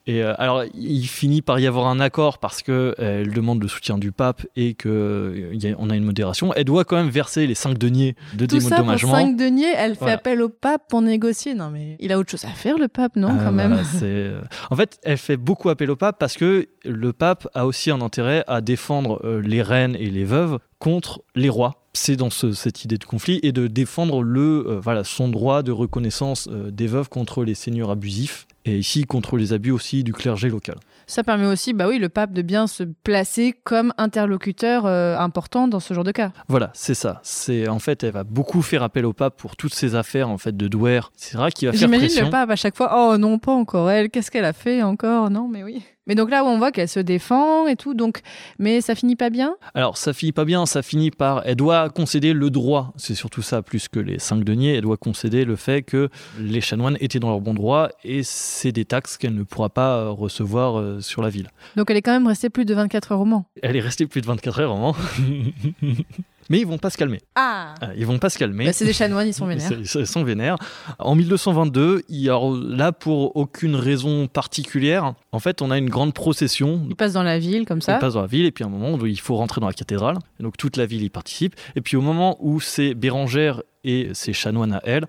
[0.07, 3.61] Et euh, alors, il finit par y avoir un accord parce que euh, elle demande
[3.61, 6.51] le soutien du pape et qu'on a une modération.
[6.55, 9.11] Elle doit quand même verser les 5 deniers de Tout ça pour dédommagement.
[9.11, 10.13] 5 deniers, elle fait Voilà.
[10.15, 11.53] appel au pape pour négocier.
[11.53, 13.73] Non mais il a autre chose à faire le pape, non Ah, quand même?
[13.73, 17.65] voilà, euh, En fait, elle fait beaucoup appel au pape parce que le pape a
[17.67, 21.75] aussi un intérêt à défendre euh, les reines et les veuves contre les rois.
[21.93, 25.61] C'est dans ce- cette idée de conflit et de défendre le, euh, voilà, son droit
[25.63, 30.03] de reconnaissance euh, des veuves contre les seigneurs abusifs et ici contre les abus aussi
[30.03, 30.75] du clergé local.
[31.07, 35.67] Ça permet aussi, bah oui, le pape de bien se placer comme interlocuteur euh, important
[35.67, 36.31] dans ce genre de cas.
[36.47, 37.19] Voilà, c'est ça.
[37.23, 40.37] C'est en fait, elle va beaucoup faire appel au pape pour toutes ces affaires en
[40.37, 40.99] fait de douer.
[41.15, 42.25] C'est vrai qu'il va faire J'imagine pression.
[42.25, 42.91] le pape à chaque fois.
[42.95, 44.09] Oh non, pas encore elle.
[44.09, 45.29] Qu'est-ce qu'elle a fait encore?
[45.31, 45.83] Non, mais oui.
[46.09, 48.21] Mais donc là où on voit qu'elle se défend et tout, donc
[48.57, 49.55] mais ça finit pas bien?
[49.75, 51.43] Alors, ça finit pas bien, ça finit par.
[51.45, 54.73] Elle doit concéder le droit, c'est surtout ça, plus que les cinq deniers.
[54.73, 58.71] Elle doit concéder le fait que les chanoines étaient dans leur bon droit et c'est
[58.71, 61.51] des taxes qu'elle ne pourra pas euh, recevoir euh, sur la ville.
[61.75, 63.45] Donc elle est quand même restée plus de 24 heures au Mans.
[63.61, 64.95] Elle est restée plus de 24 heures, vraiment.
[66.49, 67.19] Mais ils vont pas se calmer.
[67.35, 67.75] Ah.
[67.83, 68.65] Euh, Ils vont pas se calmer.
[68.65, 69.71] Bah, c'est des chanoines, ils sont vénères.
[69.71, 70.57] Ils sont- ils vénères.
[70.97, 75.89] En 1222, il y a, là, pour aucune raison particulière, en fait, on a une
[75.89, 77.95] grande procession Ils passent dans la ville comme ça.
[77.95, 79.73] il passe dans la ville et puis à un moment il faut rentrer dans la
[79.73, 80.17] cathédrale.
[80.39, 81.55] Et donc toute la ville y participe.
[81.75, 85.05] Et puis au moment où c'est Bérangère et ses chanoines à elle,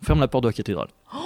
[0.00, 0.88] on ferme la porte de la cathédrale.
[1.14, 1.18] Oh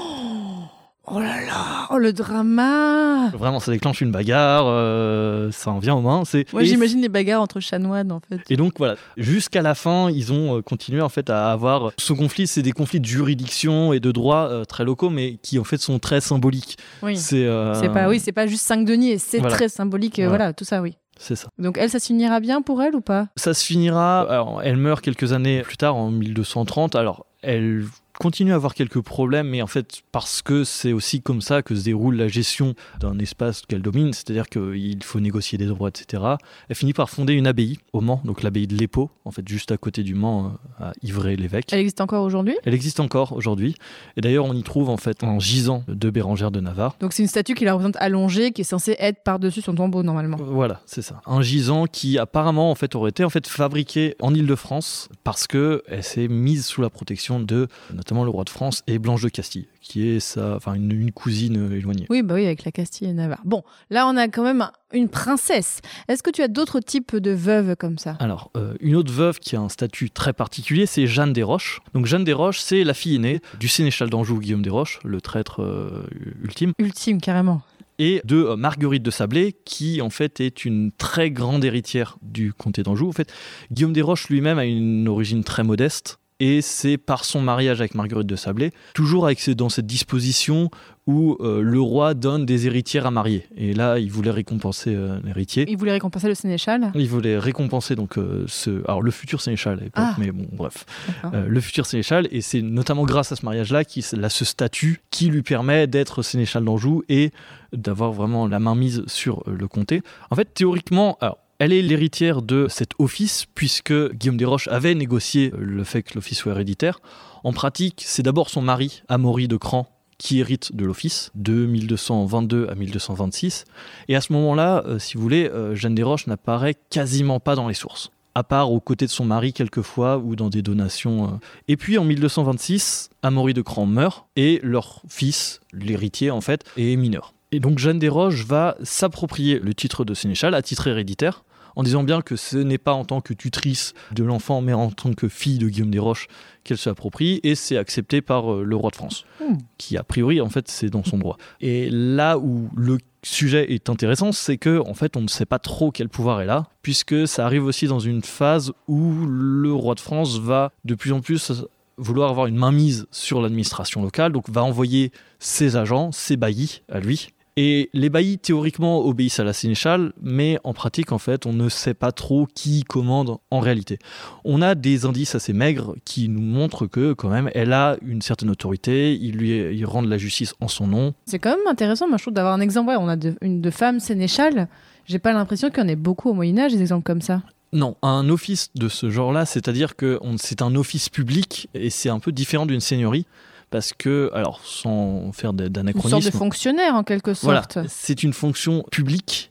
[1.19, 3.31] là là, oh le drama.
[3.31, 6.23] Vraiment, ça déclenche une bagarre, euh, ça en vient aux mains.
[6.25, 8.41] C'est Moi j'imagine les bagarres entre chanoines en fait.
[8.51, 12.13] Et donc voilà, jusqu'à la fin, ils ont euh, continué en fait à avoir ce
[12.13, 12.47] conflit.
[12.47, 15.79] C'est des conflits de juridiction et de droit euh, très locaux, mais qui en fait
[15.79, 16.77] sont très symboliques.
[17.03, 17.17] Oui.
[17.17, 19.55] C'est euh, C'est pas oui, c'est pas juste 5 deniers, c'est Voilà.
[19.55, 20.17] très symbolique.
[20.17, 20.29] Voilà.
[20.29, 20.97] voilà, tout ça oui.
[21.19, 21.49] c'est ça.
[21.59, 23.29] Donc elle, ça se finira bien pour elle ou pas?
[23.37, 24.21] Ça se finira.
[24.31, 26.95] Alors, elle meurt quelques années plus tard, en 1230.
[26.97, 27.85] Alors, elle
[28.19, 31.75] continue à avoir quelques problèmes, mais en fait, parce que c'est aussi comme ça que
[31.75, 36.23] se déroule la gestion d'un espace qu'elle domine, c'est-à-dire qu'il faut négocier des droits, etc.
[36.69, 39.73] Elle finit par fonder une abbaye au Mans, donc l'abbaye de l'Épau, en fait, juste
[39.73, 41.67] à côté du Mans, euh, à Ivray-l'Évêque.
[41.73, 42.57] Elle existe encore aujourd'hui?
[42.65, 43.77] Elle existe encore aujourd'hui.
[44.17, 46.97] Et d'ailleurs, on y trouve en fait un gisant de Bérangère de Navarre.
[47.01, 50.03] Donc c'est une statue qui la représente allongée, qui est censée être par-dessus son tombeau
[50.03, 50.37] normalement.
[50.41, 51.21] Voilà, c'est ça.
[51.27, 55.83] Un gisant qui apparemment en fait aurait été en fait fabriqué en Île-de-France parce que
[55.87, 59.21] elle s'est mise sous la protection de notre notamment le roi de France et Blanche
[59.21, 62.07] de Castille, qui est sa, enfin une, une cousine éloignée.
[62.09, 63.43] Oui, bah oui, avec la Castille et Navarre.
[63.45, 65.83] Bon, là, on a quand même une princesse.
[66.09, 68.17] Est-ce que tu as d'autres types de veuves comme ça?
[68.19, 71.81] Alors, euh, une autre veuve qui a un statut très particulier, c'est Jeanne des Roches.
[71.93, 75.21] Donc, Jeanne des Roches, c'est la fille aînée du sénéchal d'Anjou, Guillaume des Roches, le
[75.21, 76.07] traître euh,
[76.43, 76.73] ultime.
[76.79, 77.61] Ultime, carrément.
[77.99, 82.55] Et de euh, Marguerite de Sablé, qui en fait est une très grande héritière du
[82.55, 83.07] comté d'Anjou.
[83.07, 83.31] En fait,
[83.71, 86.19] Guillaume des Roches lui-même a une origine très modeste.
[86.41, 90.71] Et c'est par son mariage avec Marguerite de Sablé, toujours avec dans cette disposition
[91.07, 93.47] où euh, le roi donne des héritières à marier.
[93.57, 95.65] Et là, il voulait récompenser euh, l'héritier.
[95.69, 96.93] Il voulait récompenser le sénéchal.
[96.95, 100.15] Il voulait récompenser donc euh, ce, alors le futur sénéchal à l'époque, Ah.
[100.19, 100.85] mais bon bref,
[101.33, 105.29] le futur sénéchal et c'est notamment grâce à ce mariage-là qu'il a ce statut qui
[105.29, 107.33] lui permet d'être sénéchal d'Anjou et
[107.73, 110.03] d'avoir vraiment la main mise sur le comté.
[110.31, 114.95] En fait, théoriquement, alors, elle est l'héritière de cet office puisque Guillaume des Roches avait
[114.95, 117.01] négocié le fait que l'office soit héréditaire.
[117.43, 122.69] En pratique, c'est d'abord son mari, Amaury de Cran, qui hérite de l'office de 1222
[122.69, 123.65] à 1226.
[124.09, 127.55] Et à ce moment-là, euh, si vous voulez, euh, Jeanne des Roches n'apparaît quasiment pas
[127.57, 131.25] dans les sources, à part aux côtés de son mari quelquefois ou dans des donations.
[131.25, 131.37] euh.
[131.67, 136.97] Et puis en 1226, Amaury de Cran meurt et leur fils, l'héritier en fait, est
[136.97, 137.35] mineur.
[137.51, 141.45] Et donc Jeanne des Roches va s'approprier le titre de sénéchal à titre héréditaire.
[141.79, 144.91] En disant bien que ce n'est pas en tant que tutrice de l'enfant, mais en
[144.91, 146.27] tant que fille de Guillaume des Roches
[146.65, 149.59] qu'elle se approprie, et c'est accepté par euh, le roi de France, Hmm.
[149.79, 151.37] qui a priori, en fait, c'est dans son droit.
[151.61, 155.61] Et là où le sujet est intéressant, c'est que en fait, on ne sait pas
[155.61, 159.95] trop quel pouvoir elle a, puisque ça arrive aussi dans une phase où le roi
[159.95, 161.53] de France va de plus en plus
[161.97, 166.99] vouloir avoir une mainmise sur l'administration locale, donc va envoyer ses agents, ses baillis à
[166.99, 167.29] lui.
[167.61, 171.69] Et les baillis, théoriquement, obéissent à la sénéchale, mais en pratique, en fait, on ne
[171.69, 173.99] sait pas trop qui commande en réalité.
[174.45, 178.23] On a des indices assez maigres qui nous montrent que, quand même, elle a une
[178.23, 182.07] certaine autorité, ils lui ils rendent la justice en son nom, C'est quand même intéressant,
[182.07, 182.91] moi, je trouve, d'avoir un exemple.
[182.91, 184.69] Ouais, on a de, une de femmes sénéchales.
[185.07, 187.43] J'ai pas l'impression qu'il y en ait beaucoup au Moyen-Âge, des exemples comme ça.
[187.73, 192.21] Non, un office de ce genre-là, c'est-à-dire que c'est un office public et c'est un
[192.21, 193.27] peu différent d'une seigneurie
[193.71, 197.79] parce que, alors sans faire d- Une sorte de d'anachronisme, fonctionnaire, en quelque voilà, sorte.
[197.89, 199.51] c'est une fonction publique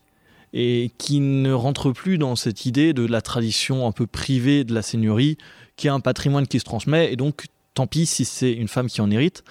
[0.54, 4.74] et qui ne rentre plus dans cette idée de la tradition un peu privée de
[4.74, 5.38] la seigneurie,
[5.76, 8.88] qui est un patrimoine qui se transmet et donc tant pis si c'est une femme
[8.88, 9.44] qui en hérite.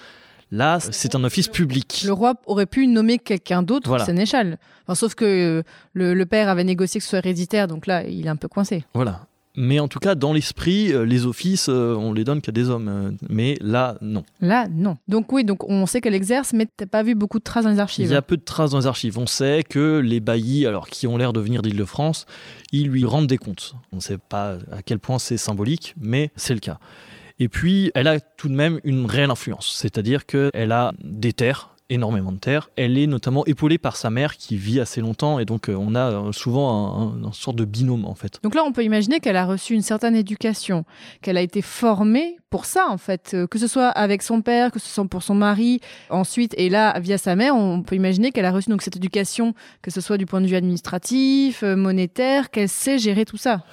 [0.49, 2.03] Là, c'est un office public.
[2.05, 4.05] Le roi aurait pu nommer quelqu'un d'autre Voilà.
[4.05, 4.57] sénéchal.
[4.85, 8.05] Enfin, sauf que euh, le, le père avait négocié que ce soit héréditaire, donc là,
[8.07, 8.85] il est un peu coincé.
[8.93, 9.27] Voilà.
[9.59, 12.69] Mais en tout cas, dans l'esprit, euh, les offices, euh, on les donne qu'à des
[12.69, 12.87] hommes.
[12.87, 14.23] euh, Mais là, non.
[14.39, 14.97] Là, non.
[15.07, 17.71] Donc oui, donc on sait qu'elle exerce, mais t'as pas vu beaucoup de traces dans
[17.71, 18.11] les Il archives.
[18.11, 19.17] y a peu de traces dans les archives.
[19.17, 22.27] On sait que les baillis, alors qui ont l'air de venir d'Île-de-France,
[22.71, 23.73] ils lui rendent des comptes.
[23.91, 26.77] On ne sait pas à quel point c'est symbolique, mais c'est le cas.
[27.39, 29.75] Et puis, elle a tout de même une réelle influence.
[29.75, 32.69] C'est-à-dire qu'elle a des terres, énormément de terres.
[32.75, 35.39] Elle est notamment épaulée par sa mère qui vit assez longtemps.
[35.39, 38.39] Et donc, euh, on a euh, souvent un, un- une sorte de binôme, en fait.
[38.43, 40.83] Donc là, on peut imaginer qu'elle a reçu une certaine éducation,
[41.21, 44.71] qu'elle a été formée pour ça, en fait, euh, que ce soit avec son père,
[44.71, 48.31] que ce soit pour son mari, ensuite, et là, via sa mère, on peut imaginer
[48.31, 52.49] qu'elle a reçu donc cette éducation, que ce soit du point de vue administratif, monétaire,
[52.51, 53.63] qu'elle sait gérer tout ça.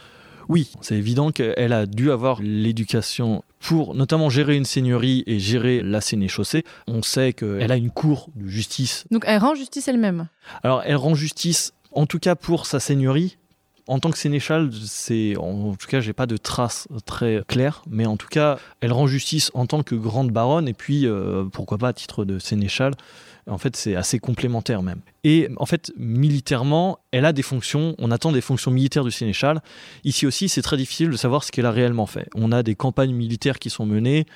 [0.48, 5.80] Oui, c'est évident qu'elle a dû avoir l'éducation pour notamment gérer une seigneurie et gérer
[5.82, 6.64] la sénéchaussée.
[6.86, 10.28] On sait qu'elle a une cour de justice Donc elle rend justice elle-même.
[10.62, 13.38] Alors, elle rend justice, en tout cas pour sa seigneurie.
[13.86, 18.06] En tant que sénéchal, c'est en tout cas, j'ai pas de traces très claires, mais
[18.06, 21.78] en tout cas, elle rend justice en tant que grande baronne et puis euh, pourquoi
[21.78, 22.92] pas à titre de sénéchal.
[23.46, 25.00] En fait, c'est assez complémentaire même.
[25.22, 27.94] Et en fait, militairement, elle a des fonctions.
[27.98, 29.62] On attend des fonctions militaires du sénéchal.
[30.04, 32.28] Ici aussi, c'est très difficile de savoir ce qu'elle a réellement fait.
[32.34, 34.26] On a des campagnes militaires qui sont menées.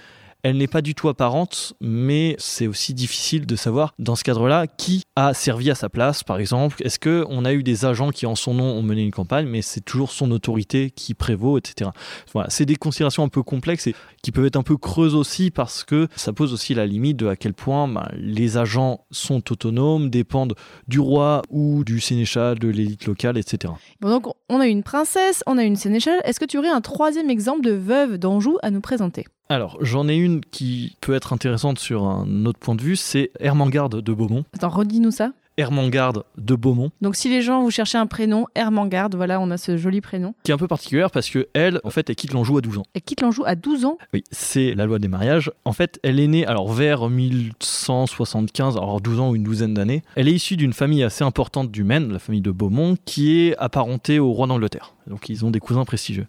[0.44, 4.68] Elle n'est pas du tout apparente, mais c'est aussi difficile de savoir dans ce cadre-là
[4.68, 6.76] qui a servi à sa place, par exemple.
[6.84, 9.48] Est-ce que on a eu des agents qui en son nom ont mené une campagne,
[9.48, 11.90] mais c'est toujours son autorité qui prévaut, etc.
[12.32, 15.50] Voilà, c'est des considérations un peu complexes et qui peuvent être un peu creuses aussi
[15.50, 19.50] parce que ça pose aussi la limite de à quel point ben, les agents sont
[19.50, 20.54] autonomes, dépendent
[20.86, 23.72] du roi ou du sénéchal, de l'élite locale, etc.
[24.00, 26.20] Donc on a une princesse, on a une sénéchale.
[26.22, 29.26] Est-ce que tu aurais un troisième exemple de veuve d'Anjou à nous présenter?
[29.50, 33.30] Alors, j'en ai une qui peut être intéressante sur un autre point de vue, c'est
[33.40, 34.44] Hermangarde de Beaumont.
[34.54, 35.32] Attends, redis-nous ça.
[35.56, 39.56] Hermangarde de Beaumont, Donc si les gens vous cherchez un prénom, Hermangarde, voilà, on a
[39.56, 40.32] ce joli prénom.
[40.44, 42.78] qui est un peu particulière parce que elle, en fait, elle quitte l'Anjou à 12
[42.78, 42.84] ans.
[42.94, 43.98] Elle quitte l'Anjou à 12 ans.
[44.14, 45.50] Oui, c'est la loi des mariages.
[45.64, 50.04] En fait, elle est née alors vers 1175, alors 12 ans ou une douzaine d'années.
[50.14, 53.56] Elle est issue d'une famille assez importante du Maine, la famille de Beaumont, qui est
[53.56, 54.94] apparentée au roi d'Angleterre.
[55.08, 56.26] Donc ils ont des cousins prestigieux.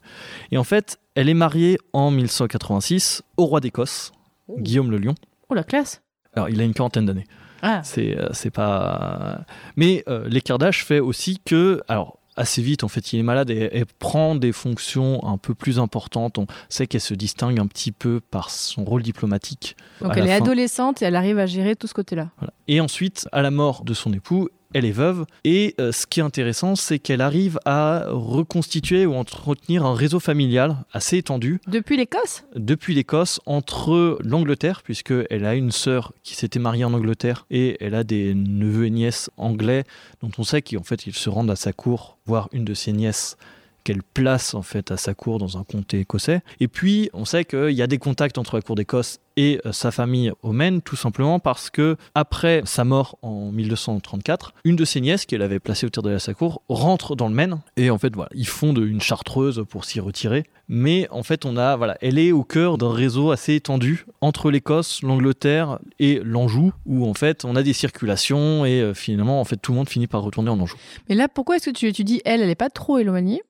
[0.52, 4.14] Et en fait, elle est mariée en 1186 au roi d'Écosse,
[4.58, 5.16] Guillaume le Lion.
[5.50, 6.02] Oh la classe
[6.34, 7.26] Alors, il a une quarantaine d'années.
[7.62, 9.42] Ah, C'est euh, c'est pas.
[9.76, 11.82] Mais euh, l'écart d'âge fait aussi que.
[11.90, 15.54] Alors, assez vite, en fait, il est malade et, et prend des fonctions un peu
[15.54, 16.38] plus importantes.
[16.38, 19.76] On sait qu'elle se distingue un petit peu par son rôle diplomatique.
[20.00, 20.44] donc elle est fin.
[20.46, 22.30] adolescente et elle arrive à gérer tout ce côté-là.
[22.38, 22.54] Voilà.
[22.70, 25.26] Et ensuite, à la mort de son époux, elle est veuve.
[25.44, 30.20] Et euh, ce qui est intéressant, c'est qu'elle arrive à reconstituer ou entretenir un réseau
[30.20, 32.44] familial assez étendu Depuis l'Écosse?
[32.56, 37.96] Depuis l'Écosse entre l'Angleterre, puisqu'elle a une sœur qui s'était mariée en Angleterre et elle
[37.96, 39.84] a des neveux et nièces anglais
[40.22, 42.92] dont on sait qu'en fait ils se rendent à sa cour, voir une de ses
[42.92, 43.38] nièces
[43.84, 46.42] qu'elle place en fait à sa cour dans un comté écossais.
[46.60, 49.72] Et puis on sait qu'il y a des contacts entre la cour d'Écosse et euh,
[49.72, 54.86] sa famille au Maine, tout simplement parce que après sa mort en 1234, une de
[54.86, 57.90] ses nièces qu'elle avait placée au tiers de la cour rentre dans le Maine et
[57.90, 60.46] en fait voilà, ils font de- une chartreuse pour s'y retirer.
[60.72, 64.52] Mais en fait, on a voilà, elle est au cœur d'un réseau assez étendu entre
[64.52, 69.46] l'Écosse, l'Angleterre et l'Anjou, où en fait on a des circulations et euh, finalement en
[69.46, 70.78] fait tout le monde finit par retourner en Anjou.
[71.08, 73.42] Mais là, pourquoi est-ce que tu, tu dis elle, elle n'est pas trop éloignée?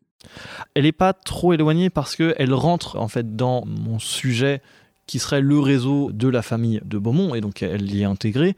[0.73, 4.61] Elle n'est pas trop éloignée parce que elle rentre en fait dans mon sujet
[5.07, 8.55] qui serait le réseau de la famille de Beaumont et donc elle y est intégrée.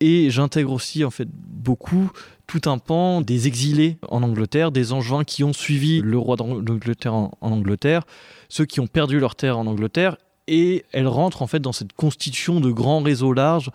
[0.00, 2.10] Et j'intègre aussi en fait beaucoup
[2.46, 6.62] tout un pan des exilés en Angleterre, des Angevins qui ont suivi le roi d'Ang-
[6.62, 8.02] d'Angleterre en, en Angleterre,
[8.48, 10.16] ceux qui ont perdu leur terre en Angleterre.
[10.48, 13.70] Et elle rentre en fait dans cette constitution de grands réseaux larges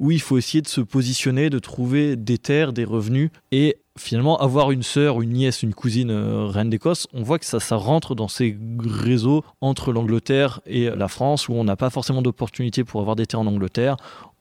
[0.00, 4.38] où il faut essayer de se positionner, de trouver des terres, des revenus et finalement
[4.38, 7.06] avoir une sœur, une nièce, une cousine euh, reine d'Écosse.
[7.12, 11.64] On voit que ça, rentre dans ces réseaux entre l'Angleterre et la France où on
[11.64, 13.96] n'a pas forcément d'opportunité pour avoir des terres en Angleterre.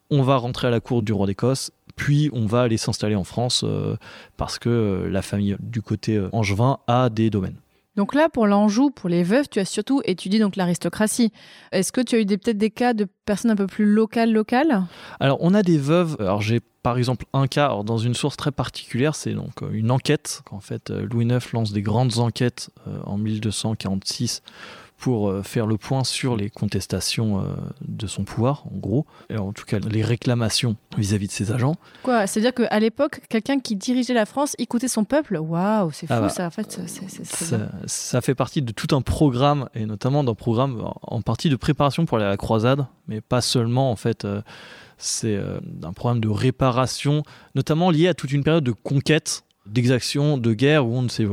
[0.09, 3.23] On va rentrer à la cour du roi d'Écosse, puis on va aller s'installer en
[3.23, 3.97] France euh,
[4.37, 7.57] parce que euh, la famille du côté angevin a des domaines.
[7.95, 11.31] Donc là, pour l'Anjou, pour les veuves, tu as surtout étudié donc l'aristocratie.
[11.71, 14.83] Est-ce que tu as eu peut-être des cas de personnes un peu plus locales, locales?
[15.19, 16.17] Alors, on a des veuves.
[16.19, 19.89] Alors, j'ai par exemple un cas dans une source très particulière, c'est donc euh, une
[19.89, 20.41] enquête.
[20.45, 24.43] qu'en fait, euh, Louis IX lance des grandes enquêtes euh, en 1246
[24.97, 27.43] pour euh, faire le point sur les contestations euh,
[27.87, 31.75] de son pouvoir, en gros, et en tout cas les réclamations vis-à-vis de ses agents.
[32.03, 35.37] Quoi C'est-à-dire qu'à l'époque, quelqu'un qui dirigeait la France écoutait son peuple?
[35.37, 36.79] Waouh, c'est fou Ah bah, ça, en fait.
[37.85, 42.05] Ça, fait partie de tout un programme, et notamment d'un programme en- partie de préparation
[42.05, 44.25] pour aller à la croisade, mais pas seulement en fait.
[44.25, 44.41] euh,
[44.97, 45.37] c'est
[45.83, 50.87] un programme de réparation, notamment lié à toute une période de conquête, d'exaction, de guerre,
[50.87, 51.27] où on ne sait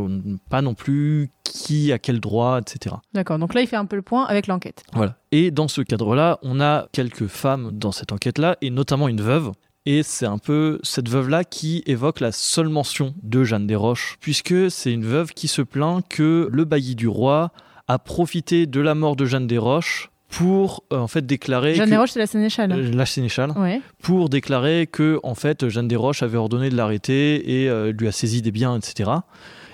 [0.48, 2.96] pas non plus qui a quel droit, etc.
[3.12, 4.84] D'accord, donc là, il fait un peu le point avec l'enquête.
[4.92, 5.16] Voilà.
[5.30, 9.52] Et dans ce cadre-là, on a quelques femmes dans cette enquête-là, et notamment une veuve.
[9.84, 14.16] Et c'est un peu cette veuve-là qui évoque la seule mention de Jeanne des Roches,
[14.20, 17.50] puisque c'est une veuve qui se plaint que le bailli du roi
[17.88, 21.84] a profité de la mort de Jeanne des Roches pour euh, en fait déclarer Jeanne
[21.86, 22.72] que- Desroches, c'est la sénéchale.
[22.72, 23.80] Euh, la sénéchale Ouais.
[24.02, 28.08] pour déclarer que en fait Jeanne des Roches avait ordonné de l'arrêter et euh, lui
[28.08, 29.10] a saisi des biens, etc.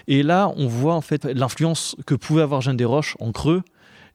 [0.09, 3.63] Et là, on voit en fait l'influence que pouvait avoir Jeanne des Roches en creux,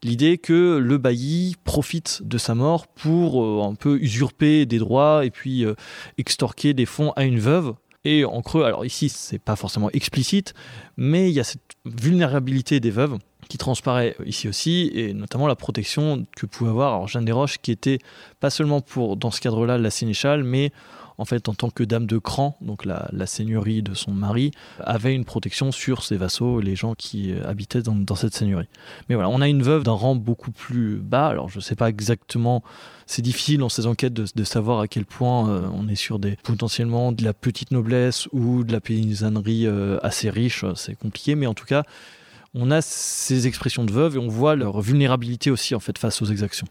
[0.04, 5.30] l'idée que le bailli profite de sa mort pour un peu usurper des droits et
[5.32, 5.66] puis
[6.18, 7.74] extorquer des fonds à une veuve.
[8.06, 10.54] Et en creux, alors ici, c'est pas forcément explicite,
[10.98, 13.18] mais il y a cette vulnérabilité des veuves
[13.54, 17.72] qui transparaît ici aussi, et notamment la protection que pouvait avoir Jeanne des Roches, qui
[17.72, 18.00] était
[18.40, 20.72] pas seulement pour, dans ce cadre-là, la sénéchale, mais
[21.20, 25.14] en fait, en tant que dame de cran, donc la, seigneurie de son mari, avait
[25.14, 28.70] une protection sur ses vassaux les gens qui euh, habitaient dans, cette seigneurie.
[29.08, 31.28] Mais voilà, on a une veuve d'un rang beaucoup plus bas.
[31.28, 32.64] Alors, je ne sais pas exactement,
[33.06, 36.18] c'est difficile dans ces enquêtes de, de savoir à quel point euh, on est sur
[36.18, 40.66] des potentiellement de la petite noblesse ou de la paysannerie euh, assez riche.
[40.74, 41.84] C'est compliqué, mais en tout cas,
[42.54, 46.22] on a ces expressions de veuve et on voit leur vulnérabilité aussi en fait face
[46.22, 46.68] aux exactions.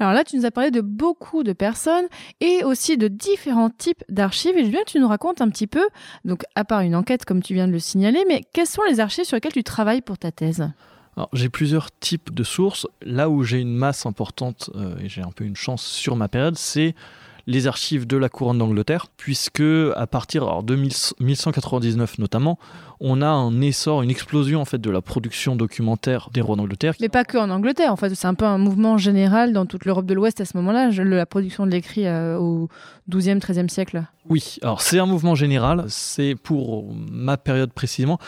[0.00, 2.06] Alors là, tu nous as parlé de beaucoup de personnes
[2.40, 4.56] et aussi de différents types d'archives.
[4.56, 5.84] Et je veux que tu nous racontes un petit peu,
[6.24, 9.00] donc à part une enquête comme tu viens de le signaler, mais quelles sont les
[9.00, 10.70] archives sur lesquelles tu travailles pour ta thèse?
[11.16, 12.86] Alors, j'ai plusieurs types de sources.
[13.02, 16.28] Là où j'ai une masse importante euh, et j'ai un peu une chance sur ma
[16.28, 16.94] période, c'est
[17.50, 19.62] les archives de la couronne d'Angleterre, puisque
[19.96, 22.58] à partir alors, de 1000 1199 notamment,
[23.00, 26.94] on a un essor, une explosion en fait de la production documentaire des rois d'Angleterre.
[27.00, 29.86] Mais pas que en Angleterre, en fait, c'est un peu un mouvement général dans toute
[29.86, 32.68] l'Europe de l'Ouest à ce moment-là, la production de l'écrit euh, au
[33.10, 34.04] 12e, 13e siècle.
[34.28, 38.18] Oui, alors c'est un mouvement général, c'est pour ma période précisément.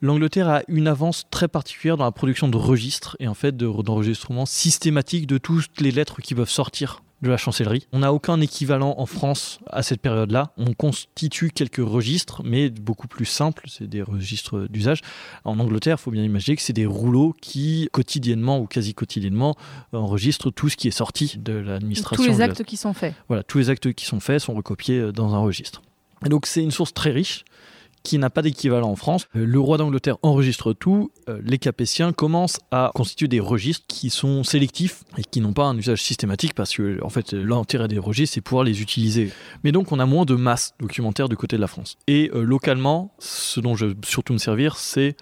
[0.00, 3.82] L'Angleterre a une avance très particulière dans la production de registres et en fait de-
[3.82, 7.86] d'enregistrements systématiques de toutes les lettres qui peuvent sortir de la chancellerie.
[7.92, 10.52] On n'a aucun équivalent en France à cette période-là.
[10.56, 15.00] On constitue quelques registres, mais beaucoup plus simples, c'est des registres d'usage.
[15.44, 19.56] En Angleterre, il faut bien imaginer que c'est des rouleaux qui, quotidiennement ou quasi quotidiennement,
[19.92, 22.24] enregistrent tout ce qui est sorti de l'administration.
[22.24, 23.14] Tous les actes qui sont faits.
[23.28, 25.82] Voilà, tous les actes qui sont faits sont recopiés dans un registre.
[26.24, 27.44] Et donc c'est une source très riche
[28.02, 29.26] qui n'a pas d'équivalent en France.
[29.36, 31.10] Euh, le roi d'Angleterre enregistre tout.
[31.28, 35.64] Euh, les Capétiens commencent à constituer des registres qui sont sélectifs et qui n'ont pas
[35.64, 39.32] un usage systématique parce que, en fait, l'intérêt des registres, c'est pouvoir les utiliser.
[39.64, 41.96] Mais donc, on a moins de masse documentaire du côté de la France.
[42.06, 45.16] Et euh, localement, ce dont je veux surtout me servir, c'est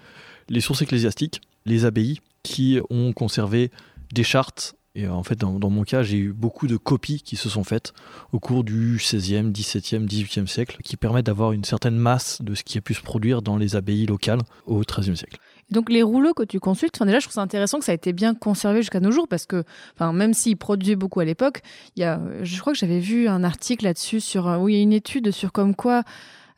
[0.49, 3.71] les sources ecclésiastiques, les abbayes qui ont conservé
[4.13, 7.47] des chartes et en fait, dans, mon cas, j'ai eu beaucoup de copies qui se
[7.47, 7.93] sont faites
[8.33, 12.63] au cours du 16e, 17e, 18e siècle, qui permettent d'avoir une certaine masse de ce
[12.63, 15.37] qui a pu se produire dans les abbayes locales au 13e siècle.
[15.69, 18.11] Donc les rouleaux que tu consultes, déjà je trouve ça intéressant que ça a été
[18.11, 19.63] bien conservé jusqu'à nos jours parce que,
[20.01, 21.61] même s'ils produisaient beaucoup à l'époque,
[21.95, 24.79] il y a, je crois que j'avais vu un article là-dessus sur, où il y
[24.79, 26.03] a une étude sur comme quoi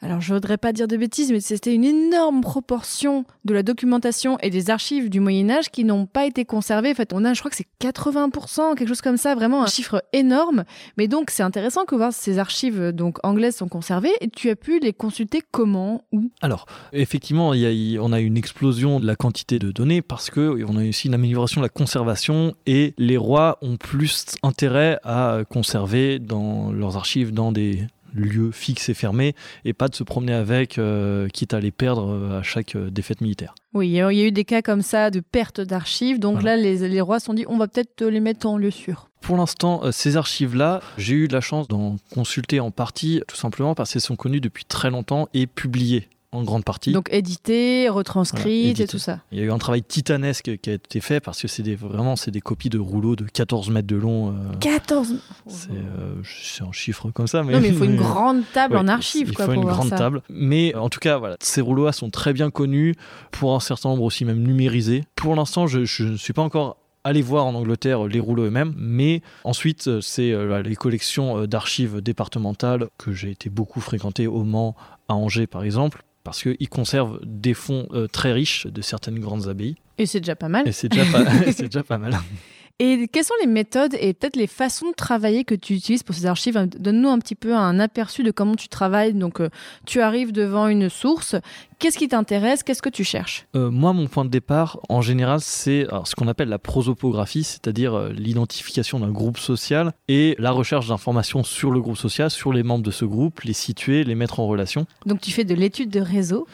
[0.03, 4.37] alors je voudrais pas dire de bêtises, mais c'était une énorme proportion de la documentation
[4.39, 6.91] et des archives du Moyen Âge qui n'ont pas été conservées.
[6.91, 9.67] En fait, on a, je crois que c'est 80%, quelque chose comme ça, vraiment un
[9.67, 10.65] chiffre énorme.
[10.97, 14.11] Mais donc c'est intéressant que voir ces archives donc anglaises sont conservées.
[14.19, 16.29] Et tu as pu les consulter comment, où?
[16.41, 20.63] Alors effectivement, y a, on a une explosion de la quantité de données parce que
[20.67, 25.39] on a aussi une amélioration de la conservation et les rois ont plus intérêt à
[25.49, 29.35] conserver dans leurs archives dans des lieu fixe et fermé
[29.65, 32.89] et pas de se promener avec, euh, quitte à les perdre euh, à chaque euh,
[32.89, 33.55] défaite militaire.
[33.73, 36.19] Oui, il y a eu des cas comme ça de perte d'archives.
[36.19, 38.71] Donc là, les, les, rois se sont dit, on va peut-être les mettre en lieu
[38.71, 39.09] sûr.
[39.21, 43.93] Pour l'instant, ces archives-là, j'ai eu la chance d'en consulter en partie, tout simplement parce
[43.93, 46.91] qu'elles sont connues depuis très longtemps et publiées en grande partie.
[46.91, 49.19] Donc édité, retranscrit et tout ça.
[49.31, 51.75] Il y a eu un travail titanesque qui a été fait parce que c'est des,
[51.75, 54.35] vraiment c'est des copies de rouleaux de 14 mètres de long.
[54.59, 57.43] 14 euh, euh, C'est un chiffre comme ça.
[57.43, 57.53] Mais...
[57.53, 59.29] Non mais il faut une grande table en archive.
[59.29, 60.21] Il quoi, faut une grande table.
[60.29, 62.95] Mais en tout cas, voilà, ces rouleaux-là sont très bien connus,
[63.31, 65.03] pour un certain nombre aussi même numérisés.
[65.15, 69.21] Pour l'instant, je ne suis pas encore allé voir en Angleterre les rouleaux eux-mêmes, mais
[69.43, 74.75] ensuite c'est euh, les collections d'archives départementales que j'ai été beaucoup fréquenter au Mans,
[75.09, 79.47] à Angers par exemple, parce qu'ils conservent des fonds euh, très riches de certaines grandes
[79.47, 79.75] abbayes.
[79.97, 80.67] Et c'est déjà pas mal.
[80.67, 81.23] Et c'est déjà, pas,
[81.59, 82.17] déjà pas mal.
[82.79, 86.15] Et quelles sont les méthodes et peut-être les façons de travailler que tu utilises pour
[86.15, 86.57] ces archives?
[86.79, 89.13] Donne-nous un petit peu un aperçu de comment tu travailles.
[89.13, 89.49] Donc, euh,
[89.85, 91.35] tu arrives devant une source.
[91.77, 92.63] Qu'est-ce qui t'intéresse?
[92.63, 93.45] Qu'est-ce que tu cherches?
[93.55, 97.93] Euh, Moi, mon point de départ, en général, c'est ce qu'on appelle la prosopographie, c'est-à-dire
[97.93, 102.63] euh, l'identification d'un groupe social et la recherche d'informations sur le groupe social, sur les
[102.63, 104.87] membres de ce groupe, les situer, les mettre en relation.
[105.05, 106.47] Donc, tu fais de l'étude de réseau?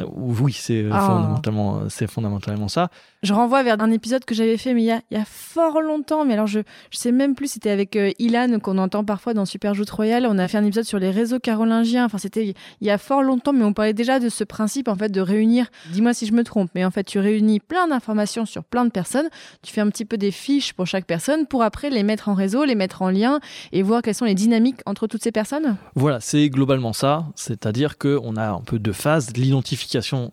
[0.00, 1.00] Oui, c'est ah.
[1.00, 2.88] fondamentalement, c'est fondamentalement ça.
[3.22, 5.80] Je renvoie vers un épisode que j'avais fait, mais il y a, y a, fort
[5.80, 6.24] longtemps.
[6.24, 7.52] Mais alors, je, je sais même plus.
[7.52, 10.26] C'était avec euh, Ilan qu'on entend parfois dans Super Joute Royale.
[10.28, 12.04] On a fait un épisode sur les réseaux carolingiens.
[12.04, 14.96] Enfin, c'était il y a fort longtemps, mais on parlait déjà de ce principe en
[14.96, 15.68] fait de réunir.
[15.92, 18.90] Dis-moi si je me trompe, mais en fait, tu réunis plein d'informations sur plein de
[18.90, 19.28] personnes.
[19.62, 22.34] Tu fais un petit peu des fiches pour chaque personne pour après les mettre en
[22.34, 23.38] réseau, les mettre en lien
[23.72, 25.76] et voir quelles sont les dynamiques entre toutes ces personnes.
[25.94, 27.26] Voilà, c'est globalement ça.
[27.36, 29.83] C'est-à-dire qu'on a un peu de phase l'identification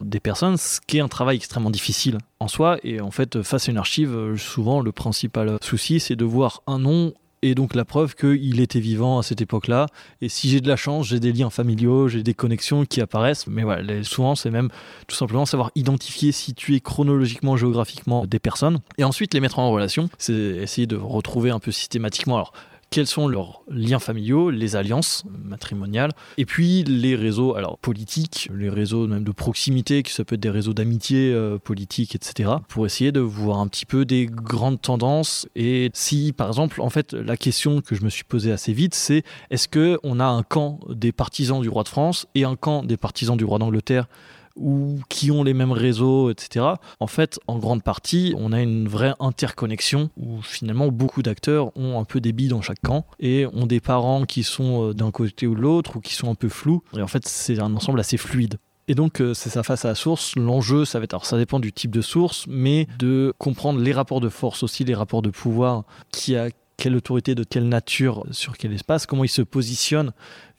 [0.02, 2.78] des personnes, ce qui est un travail extrêmement difficile en soi.
[2.84, 6.80] Et en fait, face à une archive, souvent le principal souci, c'est de voir un
[6.80, 9.88] nom et donc la preuve qu'il était vivant à cette époque-là.
[10.22, 13.48] Et si j'ai de la chance, j'ai des liens familiaux, j'ai des connexions qui apparaissent.
[13.48, 14.70] Mais voilà, souvent c'est même
[15.08, 18.80] tout simplement savoir identifier, situer chronologiquement, géographiquement des personnes.
[18.98, 20.10] Et ensuite les mettre en relation.
[20.18, 22.48] C'est essayer de retrouver un peu systématiquement.
[22.92, 28.70] Quels sont leurs liens familiaux, les alliances matrimoniales, et puis les réseaux alors politiques, les
[28.70, 33.14] réseaux même de proximité, qui ça être des réseaux d'amitié euh, politique, etc., pour essayer
[33.14, 35.48] de voir un petit peu des grandes tendances.
[35.56, 38.94] Et si, par exemple, en fait, la question que je me suis posée assez vite,
[38.94, 42.58] c'est est-ce que on a un camp des partisans du roi de France et un
[42.58, 44.08] camp des partisans du roi d'Angleterre
[44.56, 46.66] ou qui ont les mêmes réseaux, etc.
[47.00, 52.00] En fait, en grande partie, on a une vraie interconnexion où finalement beaucoup d'acteurs ont
[52.00, 55.12] un peu des billes dans chaque camp et ont des parents qui sont euh, d'un
[55.12, 56.84] côté ou de l'autre ou qui sont un peu flous.
[56.96, 58.58] Et en fait, c'est un ensemble assez fluide.
[58.88, 60.36] Et donc, euh, c'est ça face à la source.
[60.36, 63.94] L'enjeu, ça va être, alors ça dépend du type de source, mais de comprendre les
[63.94, 66.50] rapports de force aussi, les rapports de pouvoir, qui a
[66.82, 70.14] quelle autorité, de quelle nature, sur quel espace, comment ils se positionnent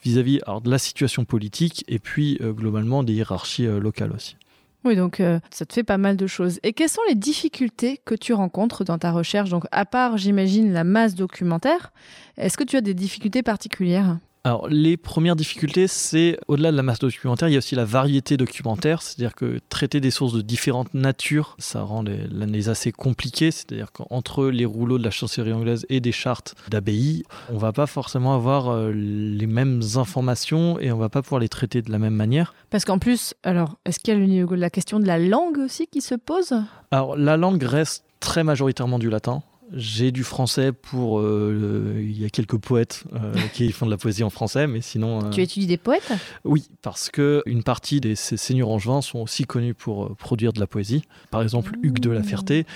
[0.04, 4.36] vis-à-vis de la situation politique et puis euh, globalement des hiérarchies euh, locales aussi.
[4.84, 6.60] Oui, donc euh, ça te fait pas mal de choses.
[6.62, 9.50] Et quelles sont les difficultés que tu rencontres dans ta recherche?
[9.50, 11.92] Donc, à part, j'imagine, la masse documentaire,
[12.36, 14.18] est-ce que tu as des difficultés particulières?
[14.44, 17.84] Alors, les premières difficultés, c'est au-delà de la masse documentaire, il y a aussi la
[17.84, 23.52] variété documentaire, c'est-à-dire que traiter des sources de différentes natures, ça rend l'analyse assez compliquée,
[23.52, 27.22] c'est-à-dire qu'entre les rouleaux de la chancellerie anglaise et des chartes d'abbaye,
[27.52, 31.48] on va pas forcément avoir euh, les mêmes informations et on va pas pouvoir les
[31.48, 32.52] traiter de la même manière.
[32.70, 36.00] Parce qu'en plus, alors, est-ce qu'il y a la question de la langue aussi qui
[36.00, 36.52] se pose?
[36.90, 39.44] Alors, la langue reste très majoritairement du latin.
[39.74, 41.20] J'ai du français pour.
[41.20, 44.80] Euh, il y a quelques poètes euh, qui font de la poésie en français, mais
[44.80, 45.24] sinon.
[45.24, 46.12] Euh, tu étudies des poètes?
[46.44, 50.66] Oui, parce que une partie des seigneurs angevins sont aussi connus pour produire de la
[50.66, 51.02] poésie.
[51.30, 52.66] Par exemple, Hugues de la Ferté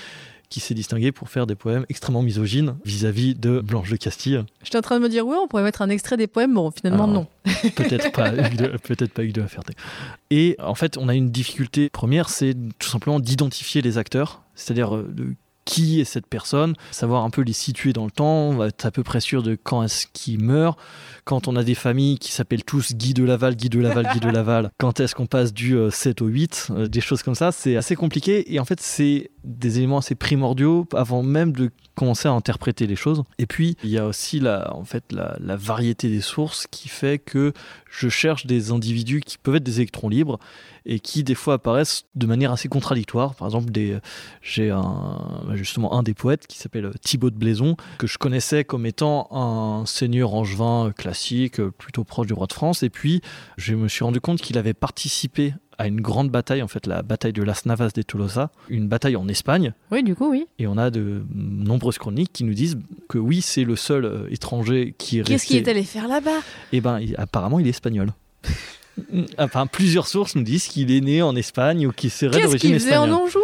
[0.49, 4.45] qui s'est distingué pour faire des poèmes extrêmement misogynes vis-à-vis de Blanche de Castille.
[4.63, 6.53] J'étais en train de me dire, oui, on pourrait mettre un extrait des poèmes.
[6.53, 7.27] Bon, finalement, non.
[7.75, 9.73] peut-être pas, peut-être pas Hugues de la Ferté.
[10.29, 14.91] Et en fait, on a une difficulté première, c'est tout simplement d'identifier les acteurs, c'est-à-dire
[14.91, 15.35] de
[15.67, 18.85] qui est cette personne, savoir un peu les situer dans le temps, on va être
[18.85, 20.79] à peu près sûr de quand est-ce qu'il meurt.
[21.25, 24.19] Quand on a des familles qui s'appellent tous Guy de Laval, Guy de Laval, Guy
[24.21, 27.35] de Laval, quand est-ce qu'on passe du 7 euh, au 8, euh, des choses comme
[27.35, 31.69] ça, c'est assez compliqué et en fait c'est des éléments assez primordiaux avant même de
[31.95, 33.23] commencer à interpréter les choses.
[33.37, 36.87] Et puis il y a aussi la, en fait, la, la variété des sources qui
[36.87, 37.51] fait que
[37.91, 40.39] je cherche des individus qui peuvent être des électrons libres
[40.85, 43.35] et qui des fois apparaissent de manière assez contradictoire.
[43.35, 43.71] Par exemple,
[44.41, 48.85] j'ai un, justement un des poètes qui s'appelle Thibaut de Blaison, que je connaissais comme
[48.85, 52.83] étant un seigneur angevin classique, plutôt proche du roi de France.
[52.83, 53.21] Et puis,
[53.57, 57.03] je me suis rendu compte qu'il avait participé à une grande bataille, en fait, la
[57.03, 59.73] bataille de Las Navas de Tolosa, une bataille en Espagne.
[59.91, 60.47] Oui, du coup, oui.
[60.57, 62.77] Et on a de nombreuses chroniques qui nous disent
[63.07, 66.39] que oui, c'est le seul euh, étranger qui est Qu'est-ce qu'il est allé faire là-bas?
[66.71, 68.11] Eh ben, apparemment, il est espagnol.
[69.37, 72.79] Enfin, plusieurs sources nous disent qu'il est né en Espagne ou qu'il serait d'origine espagnole.
[72.79, 73.39] Qu'est-ce qu'il faisait en Anjou?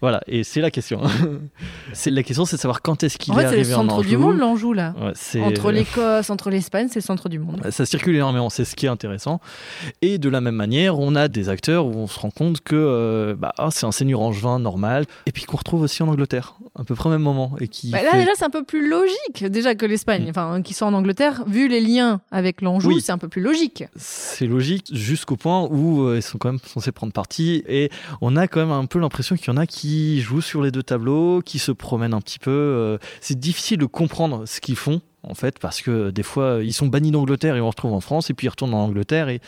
[0.00, 1.00] Voilà, et c'est la question.
[1.92, 3.88] c'est la question, c'est de savoir quand est-ce qu'il est, arrivé en Anjou.
[3.88, 4.94] c'est le centre du monde, l'Anjou là.
[5.42, 7.62] entre l'Écosse, entre l'Espagne, c'est le centre du monde.
[7.70, 9.40] Ça circule énormément, c'est ce qui est intéressant.
[10.02, 12.76] Et de la même manière, on a des acteurs où on se rend compte que
[12.76, 16.56] euh, bah, ah, c'est un seigneur angevin normal, et puis qu'on retrouve aussi en Angleterre,
[16.78, 17.90] à peu près au même moment, et qui.
[17.90, 20.30] Bah, là déjà, c'est un peu plus logique déjà que l'Espagne, mm.
[20.30, 23.84] enfin qui sont en Angleterre, vu les liens avec l'Anjou, c'est un peu plus logique.
[23.96, 27.90] C'est logique jusqu'au point où euh, ils sont quand même censés prendre parti, et
[28.20, 30.62] on a quand même un peu l'impression qu'il y en a qui qui jouent sur
[30.62, 32.50] les deux tableaux, qui se promènent un petit peu.
[32.50, 36.72] Euh, c'est difficile de comprendre ce qu'ils font, en fait, parce que des fois, ils
[36.72, 39.28] sont bannis d'Angleterre et on retrouve en France, et puis ils retournent en Angleterre.
[39.28, 39.40] Et...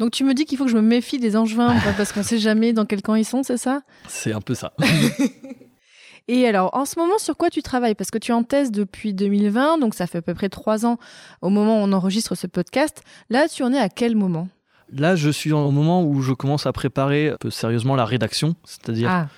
[0.00, 2.24] Donc tu me dis qu'il faut que je me méfie des Angevins, parce qu'on ne
[2.24, 3.82] sait jamais dans quel camp ils sont, c'est ça?
[4.08, 4.72] C'est un peu ça.
[6.28, 7.94] Et alors, en ce moment, sur quoi tu travailles?
[7.94, 10.84] Parce que tu es en thèse depuis 2020, donc ça fait à peu près trois
[10.84, 10.98] ans
[11.42, 13.02] au moment où on enregistre ce podcast.
[13.30, 14.48] Là, tu en es à quel moment?
[14.92, 18.56] Là, je suis au moment où je commence à préparer un peu sérieusement la rédaction,
[18.64, 19.28] c'est-à-dire ah.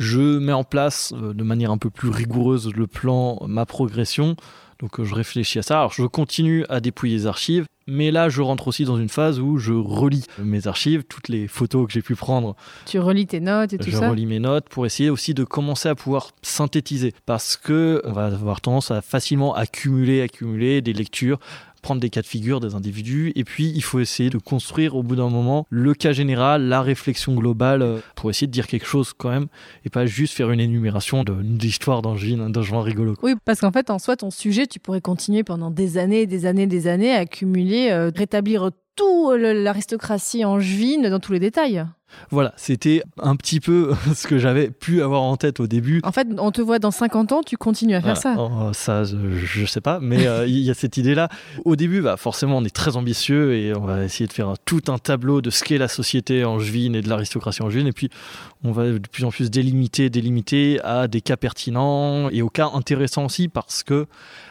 [0.00, 4.34] Je mets en place euh, de manière un peu plus rigoureuse le plan, ma progression.
[4.78, 5.78] Donc euh, je réfléchis à ça.
[5.78, 9.40] Alors je continue à dépouiller les archives, mais là je rentre aussi dans une phase
[9.40, 12.56] où je relis mes archives, toutes les photos que j'ai pu prendre.
[12.86, 15.44] Tu relis tes notes et tout ça Je relis mes notes pour essayer aussi de
[15.44, 20.94] commencer à pouvoir synthétiser parce que on va avoir tendance à facilement accumuler, accumuler des
[20.94, 21.38] lectures
[21.80, 25.02] prendre des cas de figure des individus, et puis il faut essayer de construire au
[25.02, 28.86] bout d'un moment le cas général, la réflexion globale, euh, pour essayer de dire quelque
[28.86, 29.46] chose quand même,
[29.84, 32.16] et pas juste faire une énumération d'histoires d'un
[32.62, 33.14] genre rigolo.
[33.22, 36.46] Oui, parce qu'en fait, en soi, ton sujet, tu pourrais continuer pendant des années, des
[36.46, 41.84] années, des années à accumuler, euh, rétablir tout l'aristocratie angevine dans tous les détails.
[42.30, 46.00] Voilà, c'était un petit peu ce que j'avais pu avoir en tête au début.
[46.04, 48.34] En fait, on te voit dans 50 ans, tu continues à faire ça.
[48.38, 51.28] Oh, ça, je, sais pas, mais euh, il y a cette idée-là.
[51.64, 54.82] Au début, bah, forcément, on est très ambitieux et on va essayer de faire tout
[54.88, 57.86] un tableau de ce qu'est la société angevine et de l'aristocratie angevine.
[57.86, 58.10] Et puis,
[58.62, 62.70] on va de plus en plus délimiter, délimiter à des cas pertinents et aux cas
[62.74, 64.06] intéressants aussi parce que,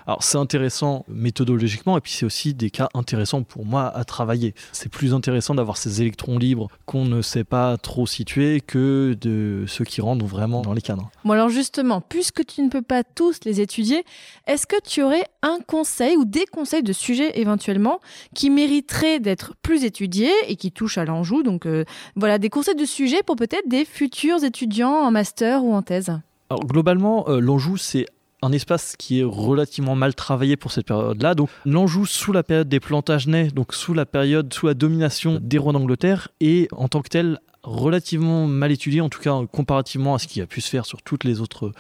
[0.07, 4.55] alors c'est intéressant méthodologiquement et puis c'est aussi des cas intéressants pour moi à travailler.
[4.72, 9.65] C'est plus intéressant d'avoir ces électrons libres qu'on ne sait pas trop situer que de
[9.67, 11.09] ceux qui rentrent vraiment dans les cadres.
[11.25, 14.03] Bon alors justement, puisque tu ne peux pas tous les étudier,
[14.47, 17.99] est-ce que tu aurais un conseil ou des conseils de sujets éventuellement
[18.35, 21.85] qui mériteraient d'être plus étudiés et qui touchent à l'enjou Donc euh,
[22.15, 26.11] voilà, des conseils de sujets pour peut-être des futurs étudiants en master ou en thèse
[26.49, 28.05] Alors globalement, euh, l'Anjou, c'est
[28.41, 31.35] un espace qui est relativement mal travaillé pour cette période-là.
[31.35, 35.57] Donc l'Anjou sous la période des Plantagenets, donc sous la période, sous la domination des
[35.57, 40.19] rois d'Angleterre, est en tant que tel relativement mal étudié, en tout cas comparativement à
[40.19, 41.71] ce qui a pu se faire sur toutes les autres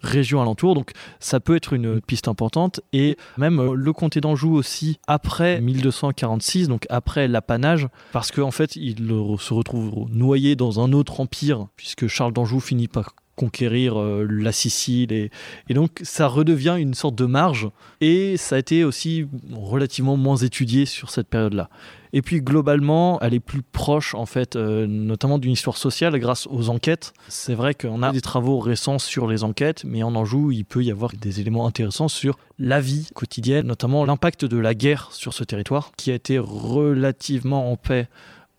[0.00, 0.74] régions alentours.
[0.74, 2.80] Donc ça peut être une piste importante.
[2.92, 8.74] Et même euh, le comté d'Anjou aussi, après 1246, donc après l'apanage, parce qu'en fait
[8.76, 8.96] il
[9.38, 14.52] se retrouve noyé dans un autre empire, puisque Charles d'Anjou finit par conquérir euh, la
[14.52, 15.12] Sicile.
[15.12, 15.30] Et,
[15.70, 17.68] donc, ça redevient une sorte de marge.
[18.00, 21.70] Et ça a été aussi relativement moins étudié sur cette période-là.
[22.12, 26.46] Et puis globalement, elle est plus proche en fait, euh, notamment d'une histoire sociale grâce
[26.50, 27.12] aux enquêtes.
[27.28, 30.82] C'est vrai qu'on a des travaux récents sur les enquêtes, mais en Anjou, il peut
[30.82, 35.34] y avoir des éléments intéressants sur la vie quotidienne, notamment l'impact de la guerre sur
[35.34, 38.08] ce territoire, qui a été relativement en paix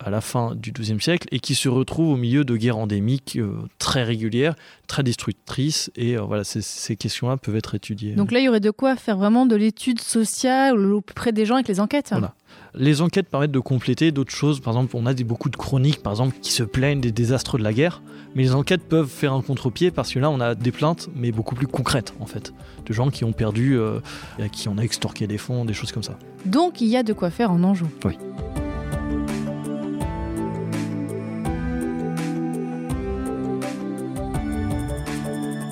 [0.00, 3.36] à la fin du XIIe siècle et qui se retrouve au milieu de guerres endémiques
[3.36, 4.54] euh, très régulières,
[4.86, 5.90] très destructrices.
[5.94, 8.14] Et euh, voilà, ces, ces questions-là peuvent être étudiées.
[8.14, 11.32] Donc là, il y aurait de quoi faire vraiment de l'étude sociale au plus près
[11.32, 12.08] des gens avec les enquêtes.
[12.10, 12.34] Voilà.
[12.74, 14.60] Les enquêtes permettent de compléter d'autres choses.
[14.60, 17.58] Par exemple, on a des, beaucoup de chroniques, par exemple, qui se plaignent des désastres
[17.58, 18.02] de la guerre.
[18.34, 21.32] Mais les enquêtes peuvent faire un contre-pied parce que là, on a des plaintes, mais
[21.32, 22.52] beaucoup plus concrètes, en fait.
[22.86, 23.98] De gens qui ont perdu, euh,
[24.38, 26.16] à qui on a extorqué des fonds, des choses comme ça.
[26.46, 27.88] Donc il y a de quoi faire en Anjou.
[28.04, 28.16] Oui.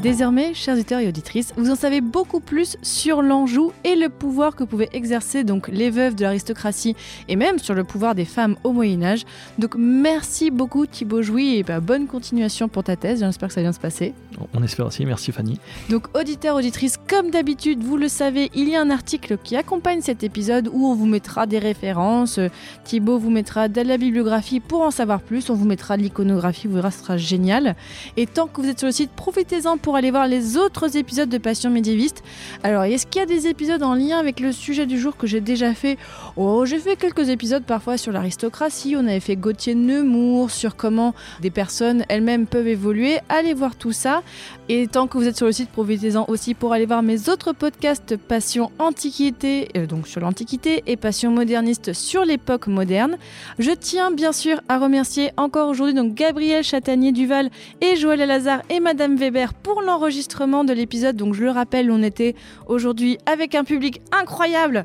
[0.02, 4.54] Désormais, chers auditeurs et auditrices, vous en savez beaucoup plus sur l'Anjou et le pouvoir
[4.54, 6.94] que pouvaient exercer donc les veuves de l'aristocratie
[7.26, 9.24] et même sur le pouvoir des femmes au Moyen Âge.
[9.58, 13.24] Donc merci beaucoup Thibaut Jouy et bah, bonne continuation pour ta thèse.
[13.24, 14.14] J'espère que ça vient se passer.
[14.54, 15.04] On espère aussi.
[15.04, 15.58] Merci Fanny.
[15.90, 20.00] Donc auditeurs, auditrices, comme d'habitude, vous le savez, il y a un article qui accompagne
[20.00, 22.38] cet épisode où on vous mettra des références.
[22.84, 25.50] Thibaut vous mettra de la bibliographie pour en savoir plus.
[25.50, 27.74] On vous mettra de l'iconographie, vous verrez, ce sera génial.
[28.16, 31.28] Et tant que vous êtes sur le site, profitez-en pour aller voir les autres épisodes
[31.28, 32.22] de Passion médiéviste.
[32.62, 35.26] Alors, est-ce qu'il y a des épisodes en lien avec le sujet du jour que
[35.26, 35.98] j'ai déjà fait?
[36.36, 38.94] Oh, j'ai fait quelques épisodes parfois sur l'aristocratie.
[38.96, 43.18] On avait fait Gauthier Nemours, sur comment des personnes elles-mêmes peuvent évoluer.
[43.28, 44.22] Allez voir tout ça.
[44.68, 47.52] Et tant que vous êtes sur le site, profitez-en aussi pour aller voir mes autres
[47.52, 53.16] podcasts Passion Antiquité, euh, donc sur l'Antiquité, et Passion Moderniste sur l'époque moderne.
[53.58, 58.80] Je tiens bien sûr à remercier encore aujourd'hui donc Gabriel Chatanier-Duval et Joël Lazare et
[58.80, 61.16] Madame Weber pour l'enregistrement de l'épisode.
[61.16, 62.34] Donc je le rappelle, on était
[62.66, 64.84] aujourd'hui avec un public incroyable.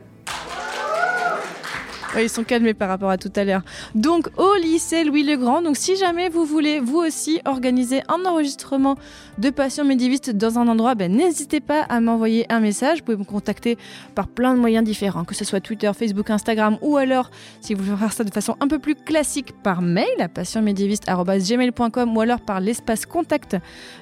[2.21, 3.63] Ils sont calmés par rapport à tout à l'heure.
[3.95, 5.61] Donc au lycée Louis le Grand.
[5.61, 8.95] Donc si jamais vous voulez vous aussi organiser un enregistrement
[9.37, 12.99] de Passion médiéviste dans un endroit, ben, n'hésitez pas à m'envoyer un message.
[12.99, 13.77] Vous pouvez me contacter
[14.15, 17.31] par plein de moyens différents, que ce soit Twitter, Facebook, Instagram, ou alors
[17.61, 22.15] si vous voulez faire ça de façon un peu plus classique par mail à passionmédiéviste@gmail.com
[22.15, 23.57] ou alors par l'espace contact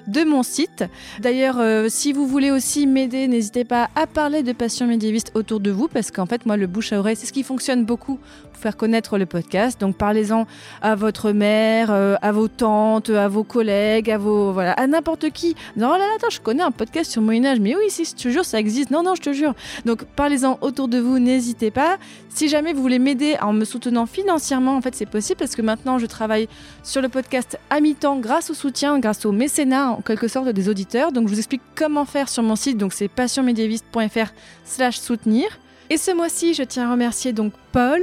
[0.07, 0.85] de mon site.
[1.19, 5.59] D'ailleurs, euh, si vous voulez aussi m'aider, n'hésitez pas à parler de Passion médiéviste autour
[5.59, 8.19] de vous parce qu'en fait, moi, le bouche à oreille, c'est ce qui fonctionne beaucoup
[8.61, 9.79] faire connaître le podcast.
[9.79, 10.47] Donc parlez-en
[10.81, 15.29] à votre mère, euh, à vos tantes, à vos collègues, à vos voilà, à n'importe
[15.31, 15.55] qui.
[15.77, 18.15] Non là, là, attends, je connais un podcast sur Moyen Âge, mais oui, si, je
[18.15, 18.91] te jure, ça existe.
[18.91, 19.53] Non, non, je te jure.
[19.85, 21.97] Donc parlez-en autour de vous, n'hésitez pas.
[22.29, 25.61] Si jamais vous voulez m'aider en me soutenant financièrement, en fait, c'est possible parce que
[25.61, 26.47] maintenant, je travaille
[26.83, 30.69] sur le podcast à mi-temps grâce au soutien, grâce au mécénat en quelque sorte des
[30.69, 31.11] auditeurs.
[31.11, 32.77] Donc je vous explique comment faire sur mon site.
[32.77, 35.47] Donc c'est passionmédiéviste.fr/slash soutenir.
[35.89, 38.01] Et ce mois-ci, je tiens à remercier donc Paul,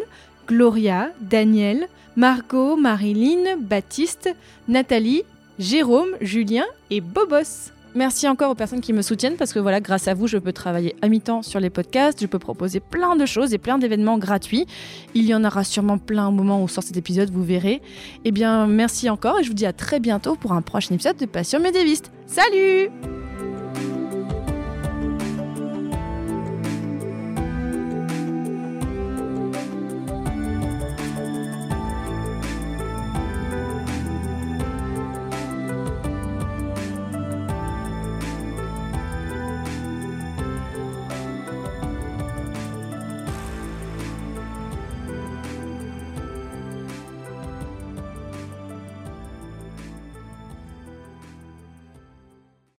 [0.49, 1.87] Gloria, Daniel,
[2.17, 4.35] Margot, Marilyn, Baptiste,
[4.67, 5.23] Nathalie,
[5.59, 7.71] Jérôme, Julien et Bobos.
[7.95, 10.53] Merci encore aux personnes qui me soutiennent parce que voilà, grâce à vous, je peux
[10.53, 14.19] travailler à mi-temps sur les podcasts, je peux proposer plein de choses et plein d'événements
[14.19, 14.67] gratuits.
[15.15, 17.83] Il y en aura sûrement plein au moment où sort cet épisode, vous verrez.
[18.25, 21.17] Eh bien, merci encore et je vous dis à très bientôt pour un prochain épisode
[21.17, 22.11] de Passion médiéviste.
[22.27, 22.91] Salut